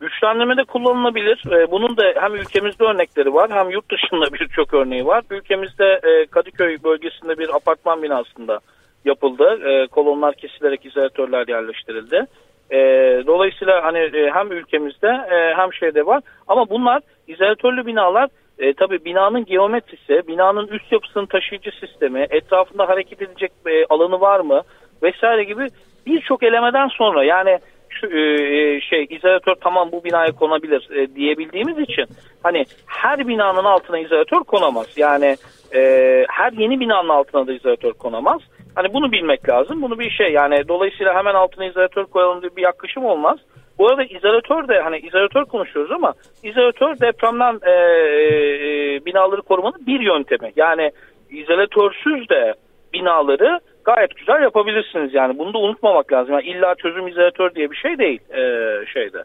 Güçlendirmede 0.00 0.64
kullanılabilir. 0.64 1.42
Bunun 1.70 1.96
da 1.96 2.02
hem 2.20 2.34
ülkemizde 2.34 2.84
örnekleri 2.84 3.34
var 3.34 3.50
hem 3.50 3.70
yurt 3.70 3.90
dışında 3.90 4.32
birçok 4.32 4.74
örneği 4.74 5.06
var. 5.06 5.24
Ülkemizde 5.30 6.00
Kadıköy 6.30 6.78
bölgesinde 6.84 7.38
bir 7.38 7.56
apartman 7.56 8.02
binasında 8.02 8.60
yapıldı. 9.04 9.60
E, 9.64 9.86
kolonlar 9.86 10.34
kesilerek 10.34 10.86
izolatörler 10.86 11.48
yerleştirildi. 11.48 12.26
E, 12.70 12.78
dolayısıyla 13.26 13.84
hani 13.84 13.98
e, 13.98 14.30
hem 14.30 14.52
ülkemizde 14.52 15.08
e, 15.08 15.54
hem 15.56 15.72
şeyde 15.72 16.06
var. 16.06 16.22
Ama 16.48 16.70
bunlar 16.70 17.02
izolatörlü 17.28 17.86
binalar 17.86 18.28
e, 18.58 18.72
tabii 18.72 19.04
binanın 19.04 19.44
geometrisi, 19.44 20.22
binanın 20.28 20.66
üst 20.66 20.92
yapısının 20.92 21.26
taşıyıcı 21.26 21.70
sistemi, 21.80 22.26
etrafında 22.30 22.88
hareket 22.88 23.22
edecek 23.22 23.52
e, 23.66 23.84
alanı 23.84 24.20
var 24.20 24.40
mı 24.40 24.62
vesaire 25.02 25.44
gibi 25.44 25.66
birçok 26.06 26.42
elemeden 26.42 26.88
sonra 26.88 27.24
yani 27.24 27.58
şu 27.88 28.06
e, 28.06 28.80
şey 28.80 29.06
izolatör 29.10 29.54
tamam 29.54 29.92
bu 29.92 30.04
binaya 30.04 30.32
konabilir 30.32 30.88
e, 30.90 31.14
diyebildiğimiz 31.14 31.78
için 31.78 32.06
hani 32.42 32.64
her 32.86 33.28
binanın 33.28 33.64
altına 33.64 33.98
izolatör 33.98 34.40
konamaz. 34.40 34.86
Yani 34.96 35.36
e, 35.74 35.80
her 36.28 36.52
yeni 36.52 36.80
binanın 36.80 37.08
altına 37.08 37.46
da 37.46 37.52
izolatör 37.52 37.92
konamaz. 37.92 38.40
Hani 38.74 38.94
bunu 38.94 39.12
bilmek 39.12 39.48
lazım. 39.48 39.82
Bunu 39.82 39.98
bir 39.98 40.10
şey 40.10 40.32
yani 40.32 40.68
dolayısıyla 40.68 41.14
hemen 41.14 41.34
altına 41.34 41.64
izolatör 41.64 42.04
koyalım 42.04 42.42
diye 42.42 42.56
bir 42.56 42.62
yaklaşım 42.62 43.04
olmaz. 43.04 43.38
Bu 43.78 43.88
arada 43.88 44.04
izolatör 44.04 44.68
de 44.68 44.80
hani 44.80 44.98
izolatör 44.98 45.44
konuşuyoruz 45.44 45.92
ama 45.92 46.14
izolatör 46.42 47.00
depremden 47.00 47.60
e, 47.62 47.70
e, 47.70 49.04
binaları 49.04 49.42
korumanın 49.42 49.86
bir 49.86 50.00
yöntemi. 50.00 50.52
Yani 50.56 50.90
izolatörsüz 51.30 52.28
de 52.28 52.54
binaları 52.92 53.60
gayet 53.84 54.16
güzel 54.16 54.42
yapabilirsiniz 54.42 55.14
yani 55.14 55.38
bunu 55.38 55.54
da 55.54 55.58
unutmamak 55.58 56.12
lazım. 56.12 56.32
Yani 56.32 56.44
illa 56.44 56.74
çözüm 56.74 57.08
izolatör 57.08 57.54
diye 57.54 57.70
bir 57.70 57.76
şey 57.76 57.98
değil 57.98 58.20
e, 58.30 58.42
şeyde 58.86 59.22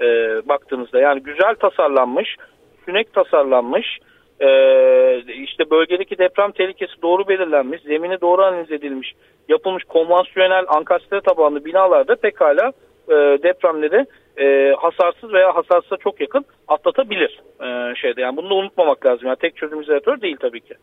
e, 0.00 0.06
baktığınızda 0.48 1.00
yani 1.00 1.22
güzel 1.22 1.54
tasarlanmış, 1.54 2.36
sünek 2.84 3.12
tasarlanmış, 3.12 3.98
e, 4.40 4.48
işte 5.42 5.70
bölgedeki 5.70 6.18
deprem 6.18 6.52
tehlikesi 6.52 7.02
doğru 7.02 7.28
belirlenmiş, 7.28 7.82
zemini 7.82 8.20
doğru 8.20 8.42
analiz 8.42 8.72
edilmiş, 8.72 9.14
yapılmış 9.48 9.84
konvansiyonel 9.84 10.64
ankastre 10.68 11.20
tabanlı 11.20 11.64
binalarda 11.64 12.16
pekala 12.16 12.72
e, 13.08 13.14
depremleri 13.42 14.06
e, 14.36 14.74
hasarsız 14.78 15.32
veya 15.32 15.56
hasarsıza 15.56 15.96
çok 15.96 16.20
yakın 16.20 16.44
atlatabilir 16.68 17.40
e, 17.60 17.94
şeyde. 17.96 18.20
Yani 18.20 18.36
bunu 18.36 18.50
da 18.50 18.54
unutmamak 18.54 19.06
lazım. 19.06 19.26
Yani 19.26 19.36
tek 19.40 19.56
çözüm 19.56 19.82
izolatör 19.82 20.20
değil 20.20 20.36
tabii 20.40 20.60
ki. 20.60 20.74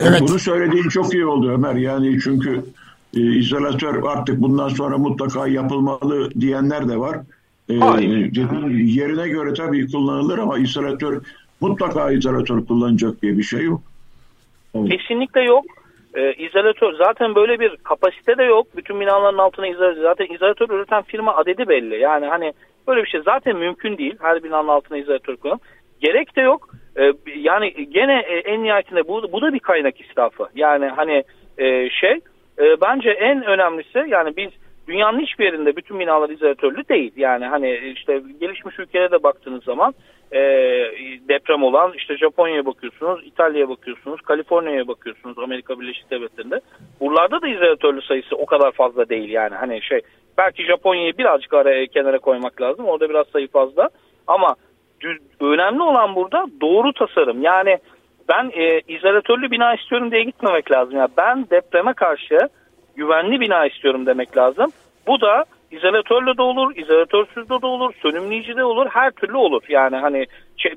Evet. 0.00 0.20
Bunu 0.20 0.38
söylediğin 0.38 0.88
çok 0.88 1.14
iyi 1.14 1.26
oldu 1.26 1.52
Ömer. 1.52 1.74
Yani 1.74 2.18
çünkü 2.24 2.62
e, 3.16 3.20
izolatör 3.20 4.02
artık 4.06 4.42
bundan 4.42 4.68
sonra 4.68 4.98
mutlaka 4.98 5.48
yapılmalı 5.48 6.30
diyenler 6.40 6.88
de 6.88 6.96
var. 6.96 7.16
E, 7.68 7.74
yerine 8.74 9.28
göre 9.28 9.54
tabii 9.54 9.92
kullanılır 9.92 10.38
ama 10.38 10.58
izolatör 10.58 11.22
mutlaka 11.62 12.10
izolatör 12.10 12.66
kullanacak 12.66 13.22
diye 13.22 13.38
bir 13.38 13.42
şey 13.42 13.64
yok. 13.64 13.80
Evet. 14.74 14.90
Kesinlikle 14.90 15.42
yok. 15.42 15.64
E, 16.14 16.32
izolatör 16.32 16.92
zaten 16.92 17.34
böyle 17.34 17.60
bir 17.60 17.76
kapasite 17.76 18.38
de 18.38 18.42
yok. 18.42 18.66
Bütün 18.76 19.00
binaların 19.00 19.38
altına 19.38 19.66
izolatör. 19.66 20.02
Zaten 20.02 20.34
izolatör 20.34 20.68
üreten 20.68 21.02
firma 21.02 21.36
adedi 21.36 21.68
belli. 21.68 22.00
Yani 22.00 22.26
hani 22.26 22.52
böyle 22.88 23.02
bir 23.02 23.08
şey 23.08 23.20
zaten 23.24 23.56
mümkün 23.56 23.98
değil. 23.98 24.14
Her 24.20 24.44
binanın 24.44 24.68
altına 24.68 24.98
izolatör 24.98 25.36
koyalım. 25.36 25.60
Gerek 26.00 26.36
de 26.36 26.40
yok. 26.40 26.68
E, 26.96 27.12
yani 27.36 27.90
gene 27.90 28.18
e, 28.18 28.36
en 28.36 28.62
nihayetinde 28.62 29.08
bu, 29.08 29.32
bu 29.32 29.42
da 29.42 29.52
bir 29.52 29.58
kaynak 29.58 30.00
israfı. 30.00 30.48
Yani 30.54 30.86
hani 30.86 31.24
e, 31.58 31.90
şey 31.90 32.20
e, 32.58 32.80
bence 32.80 33.10
en 33.10 33.44
önemlisi 33.44 34.04
yani 34.08 34.36
biz 34.36 34.50
dünyanın 34.88 35.20
hiçbir 35.20 35.44
yerinde 35.44 35.76
bütün 35.76 36.00
binalar 36.00 36.30
izolatörlü 36.30 36.88
değil. 36.88 37.12
Yani 37.16 37.46
hani 37.46 37.92
işte 37.96 38.22
gelişmiş 38.40 38.78
ülkelere 38.78 39.10
de 39.10 39.22
baktığınız 39.22 39.64
zaman 39.64 39.94
e, 40.32 40.40
deprem 41.28 41.62
olan 41.62 41.92
işte 41.96 42.16
Japonya'ya 42.16 42.66
bakıyorsunuz, 42.66 43.26
İtalya'ya 43.26 43.68
bakıyorsunuz, 43.68 44.20
Kaliforniya'ya 44.20 44.88
bakıyorsunuz 44.88 45.38
Amerika 45.38 45.80
Birleşik 45.80 46.10
Devletleri'nde. 46.10 46.60
Buralarda 47.00 47.42
da 47.42 47.48
izolatörlü 47.48 48.02
sayısı 48.02 48.36
o 48.36 48.46
kadar 48.46 48.72
fazla 48.72 49.08
değil 49.08 49.30
yani. 49.30 49.54
Hani 49.54 49.82
şey 49.82 50.00
belki 50.38 50.64
Japonya'yı 50.64 51.18
birazcık 51.18 51.54
araya 51.54 51.86
kenara 51.86 52.18
koymak 52.18 52.60
lazım. 52.60 52.86
Orada 52.86 53.08
biraz 53.08 53.26
sayı 53.26 53.48
fazla. 53.48 53.88
Ama 54.26 54.56
önemli 55.40 55.82
olan 55.82 56.14
burada 56.14 56.46
doğru 56.60 56.92
tasarım. 56.92 57.42
Yani 57.42 57.78
ben 58.28 58.50
e, 58.54 58.80
izolatörlü 58.88 59.50
bina 59.50 59.74
istiyorum 59.74 60.10
diye 60.10 60.22
gitmemek 60.22 60.72
lazım. 60.72 60.96
Yani 60.96 61.10
ben 61.16 61.46
depreme 61.50 61.92
karşı 61.92 62.38
güvenli 62.96 63.40
bina 63.40 63.66
istiyorum 63.66 64.06
demek 64.06 64.36
lazım. 64.36 64.70
Bu 65.06 65.20
da 65.20 65.44
izolatörlü 65.72 66.36
de 66.36 66.42
olur, 66.42 66.76
izolatörsüz 66.76 67.48
de 67.48 67.66
olur, 67.66 67.94
sönümleyici 68.02 68.56
de 68.56 68.64
olur, 68.64 68.86
her 68.90 69.10
türlü 69.10 69.36
olur. 69.36 69.62
Yani 69.68 69.96
hani 69.96 70.26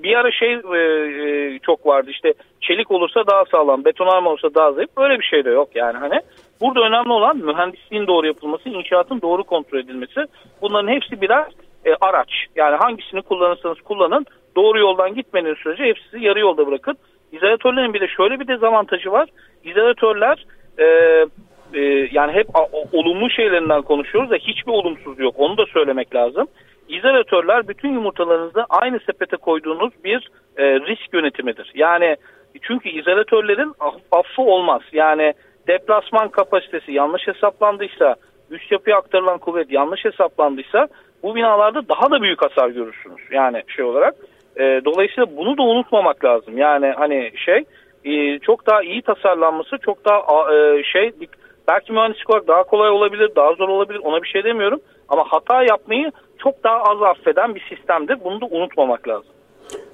bir 0.03 0.15
ara 0.15 0.31
şey 0.31 0.53
e, 0.53 0.77
e, 0.77 1.59
çok 1.59 1.85
vardı 1.85 2.09
işte 2.11 2.33
çelik 2.61 2.91
olursa 2.91 3.27
daha 3.27 3.45
sağlam, 3.45 3.85
betonarme 3.85 4.29
olursa 4.29 4.53
daha 4.55 4.71
zayıf. 4.71 4.97
Böyle 4.97 5.19
bir 5.19 5.25
şey 5.25 5.45
de 5.45 5.49
yok 5.49 5.69
yani 5.75 5.97
hani. 5.97 6.21
Burada 6.61 6.81
önemli 6.81 7.11
olan 7.11 7.37
mühendisliğin 7.37 8.07
doğru 8.07 8.27
yapılması, 8.27 8.69
inşaatın 8.69 9.21
doğru 9.21 9.43
kontrol 9.43 9.79
edilmesi. 9.79 10.25
Bunların 10.61 10.87
hepsi 10.87 11.21
birer 11.21 11.45
e, 11.85 11.95
araç. 12.01 12.29
Yani 12.55 12.75
hangisini 12.75 13.21
kullanırsanız 13.21 13.81
kullanın 13.81 14.25
doğru 14.55 14.79
yoldan 14.79 15.15
gitmeniz 15.15 15.57
sürece 15.57 15.83
hepsi 15.83 16.25
yarı 16.25 16.39
yolda 16.39 16.67
bırakın. 16.67 16.97
İzolatörlerin 17.31 17.93
bir 17.93 18.01
de 18.01 18.07
şöyle 18.07 18.39
bir 18.39 18.47
dezavantajı 18.47 19.11
var. 19.11 19.29
İzolatörler 19.63 20.45
e, 20.79 20.85
e, 21.75 22.09
yani 22.11 22.31
hep 22.31 22.47
olumlu 22.93 23.29
şeylerinden 23.29 23.81
konuşuyoruz 23.81 24.31
da 24.31 24.35
hiçbir 24.35 24.71
olumsuz 24.71 25.19
yok. 25.19 25.35
Onu 25.37 25.57
da 25.57 25.65
söylemek 25.65 26.15
lazım. 26.15 26.47
İzolatörler 26.89 27.67
bütün 27.67 27.93
yumurtalarınızı 27.93 28.65
aynı 28.69 28.99
sepete 28.99 29.37
koyduğunuz 29.37 29.93
bir 30.03 30.29
e, 30.57 30.63
risk 30.63 31.13
yönetimidir. 31.13 31.71
Yani 31.75 32.15
çünkü 32.61 32.89
izolatörlerin 32.89 33.73
affı 34.11 34.41
olmaz. 34.41 34.81
Yani 34.91 35.33
deplasman 35.67 36.29
kapasitesi 36.29 36.91
yanlış 36.91 37.27
hesaplandıysa, 37.27 38.15
üst 38.49 38.71
yapıya 38.71 38.97
aktarılan 38.97 39.37
kuvvet 39.37 39.71
yanlış 39.71 40.05
hesaplandıysa 40.05 40.87
bu 41.23 41.35
binalarda 41.35 41.89
daha 41.89 42.11
da 42.11 42.21
büyük 42.21 42.41
hasar 42.41 42.69
görürsünüz. 42.69 43.21
Yani 43.31 43.63
şey 43.67 43.85
olarak. 43.85 44.15
E, 44.57 44.81
dolayısıyla 44.85 45.37
bunu 45.37 45.57
da 45.57 45.63
unutmamak 45.63 46.25
lazım. 46.25 46.57
Yani 46.57 46.93
hani 46.97 47.31
şey 47.45 47.63
e, 48.05 48.39
çok 48.39 48.67
daha 48.67 48.83
iyi 48.83 49.01
tasarlanması 49.01 49.77
çok 49.77 50.05
daha 50.05 50.53
e, 50.53 50.83
şey 50.83 51.11
belki 51.67 51.93
mühendislik 51.93 52.29
olarak 52.29 52.47
daha 52.47 52.63
kolay 52.63 52.89
olabilir, 52.89 53.31
daha 53.35 53.53
zor 53.53 53.69
olabilir 53.69 53.99
ona 54.03 54.23
bir 54.23 54.27
şey 54.27 54.43
demiyorum. 54.43 54.79
Ama 55.09 55.23
hata 55.27 55.63
yapmayı 55.63 56.11
çok 56.37 56.63
daha 56.63 56.83
az 56.83 57.01
affeden 57.01 57.55
bir 57.55 57.63
sistemdir. 57.69 58.17
Bunu 58.23 58.41
da 58.41 58.45
unutmamak 58.45 59.07
lazım. 59.07 59.29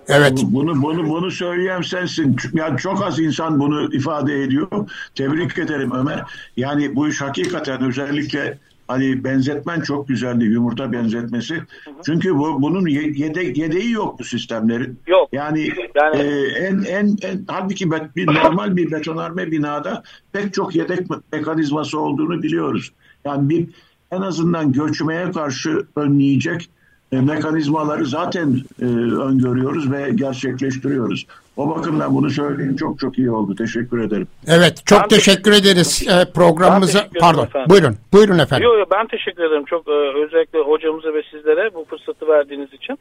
Evet. 0.08 0.44
Bunu 0.46 0.82
bunu 0.82 1.10
bunu 1.10 1.32
söyleyen 1.32 1.82
sensin. 1.82 2.36
Yani 2.54 2.78
çok 2.78 3.04
az 3.08 3.20
insan 3.20 3.60
bunu 3.60 3.94
ifade 3.94 4.44
ediyor. 4.44 4.68
Tebrik 5.16 5.58
ederim 5.58 5.92
Ömer. 5.96 6.20
Yani 6.58 6.96
bu 6.96 7.08
iş 7.08 7.22
hakikaten 7.22 7.84
özellikle 7.84 8.58
hani 8.92 9.24
benzetmen 9.24 9.82
çok 9.82 10.08
güzeldi 10.08 10.46
yumurta 10.46 10.92
benzetmesi. 10.92 11.56
Hı 11.56 11.60
hı. 11.60 11.94
Çünkü 12.06 12.38
bu 12.38 12.62
bunun 12.62 12.88
yede, 12.88 13.44
yedeği 13.44 13.92
yok 13.92 14.20
bu 14.20 14.24
sistemlerin. 14.24 15.00
Yok. 15.08 15.30
Yani, 15.32 15.70
yani... 15.96 16.18
E, 16.18 16.46
en 16.46 16.84
en 16.84 17.18
en 17.22 17.46
halbuki 17.48 17.92
bir 17.92 18.28
normal 18.28 18.76
bir 18.76 18.92
betonarme 18.92 19.52
binada 19.52 20.04
pek 20.32 20.54
çok 20.54 20.76
yedek 20.76 21.08
mekanizması 21.34 22.00
olduğunu 22.00 22.44
biliyoruz. 22.44 22.92
Yani 23.26 23.50
bir 23.50 23.68
en 24.12 24.22
azından 24.22 24.72
göçmeye 24.72 25.32
karşı 25.32 25.86
önleyecek 25.96 26.70
e, 27.12 27.22
mekanizmaları 27.22 28.06
zaten 28.06 28.62
e, 28.82 28.86
öngörüyoruz 28.86 29.92
ve 29.92 30.12
gerçekleştiriyoruz. 30.16 31.28
O 31.58 31.70
bakımdan 31.70 32.16
bunu 32.16 32.30
söyleyeyim 32.30 32.76
çok 32.76 33.00
çok 33.00 33.18
iyi 33.18 33.32
oldu. 33.32 33.56
Teşekkür 33.56 34.04
ederim. 34.04 34.28
Evet 34.48 34.82
çok 34.86 35.02
ben 35.02 35.08
teşekkür 35.08 35.52
ederiz 35.52 36.08
e, 36.08 36.32
programımıza. 36.34 37.00
Teşekkür 37.00 37.20
Pardon 37.20 37.44
efendim. 37.46 37.70
buyurun 37.70 37.96
buyurun 38.14 38.40
efendim. 38.40 38.66
Yok 38.66 38.78
yok 38.80 38.88
ben 38.92 39.08
teşekkür 39.08 39.44
ederim 39.44 39.66
çok 39.66 39.88
e, 39.88 39.92
özellikle 39.92 40.60
hocamıza 40.60 41.14
ve 41.14 41.24
sizlere 41.32 41.74
bu 41.74 41.86
fırsatı 41.90 42.28
verdiğiniz 42.28 42.74
için. 42.74 43.00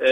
E, 0.00 0.10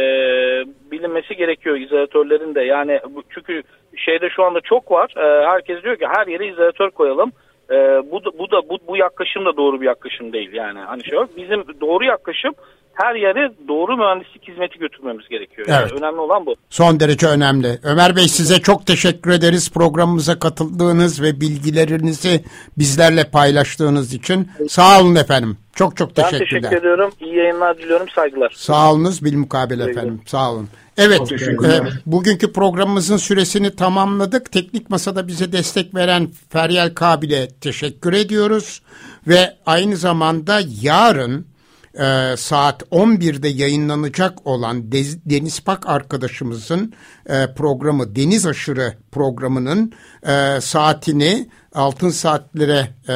bilinmesi 0.92 1.36
gerekiyor 1.36 1.76
izolatörlerin 1.76 2.54
de 2.54 2.60
yani 2.60 3.00
çünkü 3.30 3.62
şeyde 3.96 4.30
şu 4.30 4.44
anda 4.44 4.60
çok 4.60 4.90
var. 4.90 5.14
E, 5.16 5.46
herkes 5.46 5.82
diyor 5.82 5.96
ki 5.96 6.06
her 6.12 6.26
yere 6.26 6.46
izolatör 6.46 6.90
koyalım. 6.90 7.32
E, 7.70 7.74
bu 8.10 8.24
da, 8.24 8.38
bu 8.38 8.50
da 8.50 8.68
bu, 8.68 8.78
bu 8.88 8.96
yaklaşım 8.96 9.44
da 9.44 9.56
doğru 9.56 9.80
bir 9.80 9.86
yaklaşım 9.86 10.32
değil 10.32 10.52
yani. 10.52 10.78
Hani 10.78 11.04
şey 11.04 11.18
bizim 11.36 11.64
doğru 11.80 12.04
yaklaşım 12.04 12.54
her 13.02 13.14
yere 13.14 13.52
doğru 13.68 13.96
mühendislik 13.96 14.48
hizmeti 14.48 14.78
götürmemiz 14.78 15.28
gerekiyor. 15.28 15.68
Yani 15.68 15.82
evet. 15.82 16.02
Önemli 16.02 16.20
olan 16.20 16.46
bu. 16.46 16.54
Son 16.70 17.00
derece 17.00 17.26
önemli. 17.26 17.78
Ömer 17.82 18.16
Bey 18.16 18.28
size 18.28 18.60
çok 18.60 18.86
teşekkür 18.86 19.30
ederiz 19.30 19.72
programımıza 19.72 20.38
katıldığınız 20.38 21.22
ve 21.22 21.40
bilgilerinizi 21.40 22.44
bizlerle 22.78 23.24
paylaştığınız 23.24 24.14
için. 24.14 24.48
Sağ 24.68 25.00
olun 25.00 25.14
efendim. 25.14 25.58
Çok 25.74 25.96
çok 25.96 26.16
teşekkürler. 26.16 26.40
Ben 26.40 26.60
teşekkür 26.60 26.76
ediyorum. 26.76 27.12
İyi 27.20 27.36
yayınlar 27.36 27.78
diliyorum. 27.78 28.08
Saygılar. 28.08 28.52
Sağ 28.56 28.92
olunuz. 28.92 29.24
Bilmukabele 29.24 29.90
efendim. 29.90 30.20
Sağ 30.26 30.52
olun. 30.52 30.68
Evet, 30.96 31.32
e, 31.32 31.80
bugünkü 32.06 32.52
programımızın 32.52 33.16
süresini 33.16 33.76
tamamladık. 33.76 34.52
Teknik 34.52 34.90
Masa'da 34.90 35.28
bize 35.28 35.52
destek 35.52 35.94
veren 35.94 36.28
Feryal 36.48 36.94
Kabil'e 36.94 37.48
teşekkür 37.60 38.12
ediyoruz. 38.12 38.82
Ve 39.26 39.54
aynı 39.66 39.96
zamanda 39.96 40.60
yarın 40.82 41.49
e, 41.94 42.36
saat 42.36 42.82
11'de 42.82 43.48
yayınlanacak 43.48 44.46
olan 44.46 44.92
Deniz 44.92 45.60
Pak 45.60 45.88
arkadaşımızın 45.88 46.92
e, 47.26 47.54
programı 47.54 48.16
Deniz 48.16 48.46
Aşırı 48.46 48.94
programının 49.12 49.92
e, 50.22 50.60
saatini 50.60 51.48
altın 51.74 52.10
saatlere 52.10 52.88
e, 53.08 53.14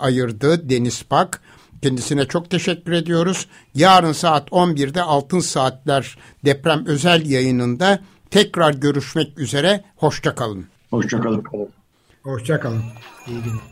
ayırdı 0.00 0.70
Deniz 0.70 1.02
Pak. 1.02 1.42
Kendisine 1.82 2.24
çok 2.24 2.50
teşekkür 2.50 2.92
ediyoruz. 2.92 3.46
Yarın 3.74 4.12
saat 4.12 4.48
11'de 4.48 5.02
Altın 5.02 5.40
Saatler 5.40 6.18
deprem 6.44 6.86
özel 6.86 7.26
yayınında 7.26 8.00
tekrar 8.30 8.74
görüşmek 8.74 9.38
üzere. 9.38 9.84
Hoşçakalın. 9.96 10.66
Hoşçakalın. 10.90 11.44
Hoşçakalın. 12.22 12.82
İyi 13.26 13.42
günler. 13.42 13.68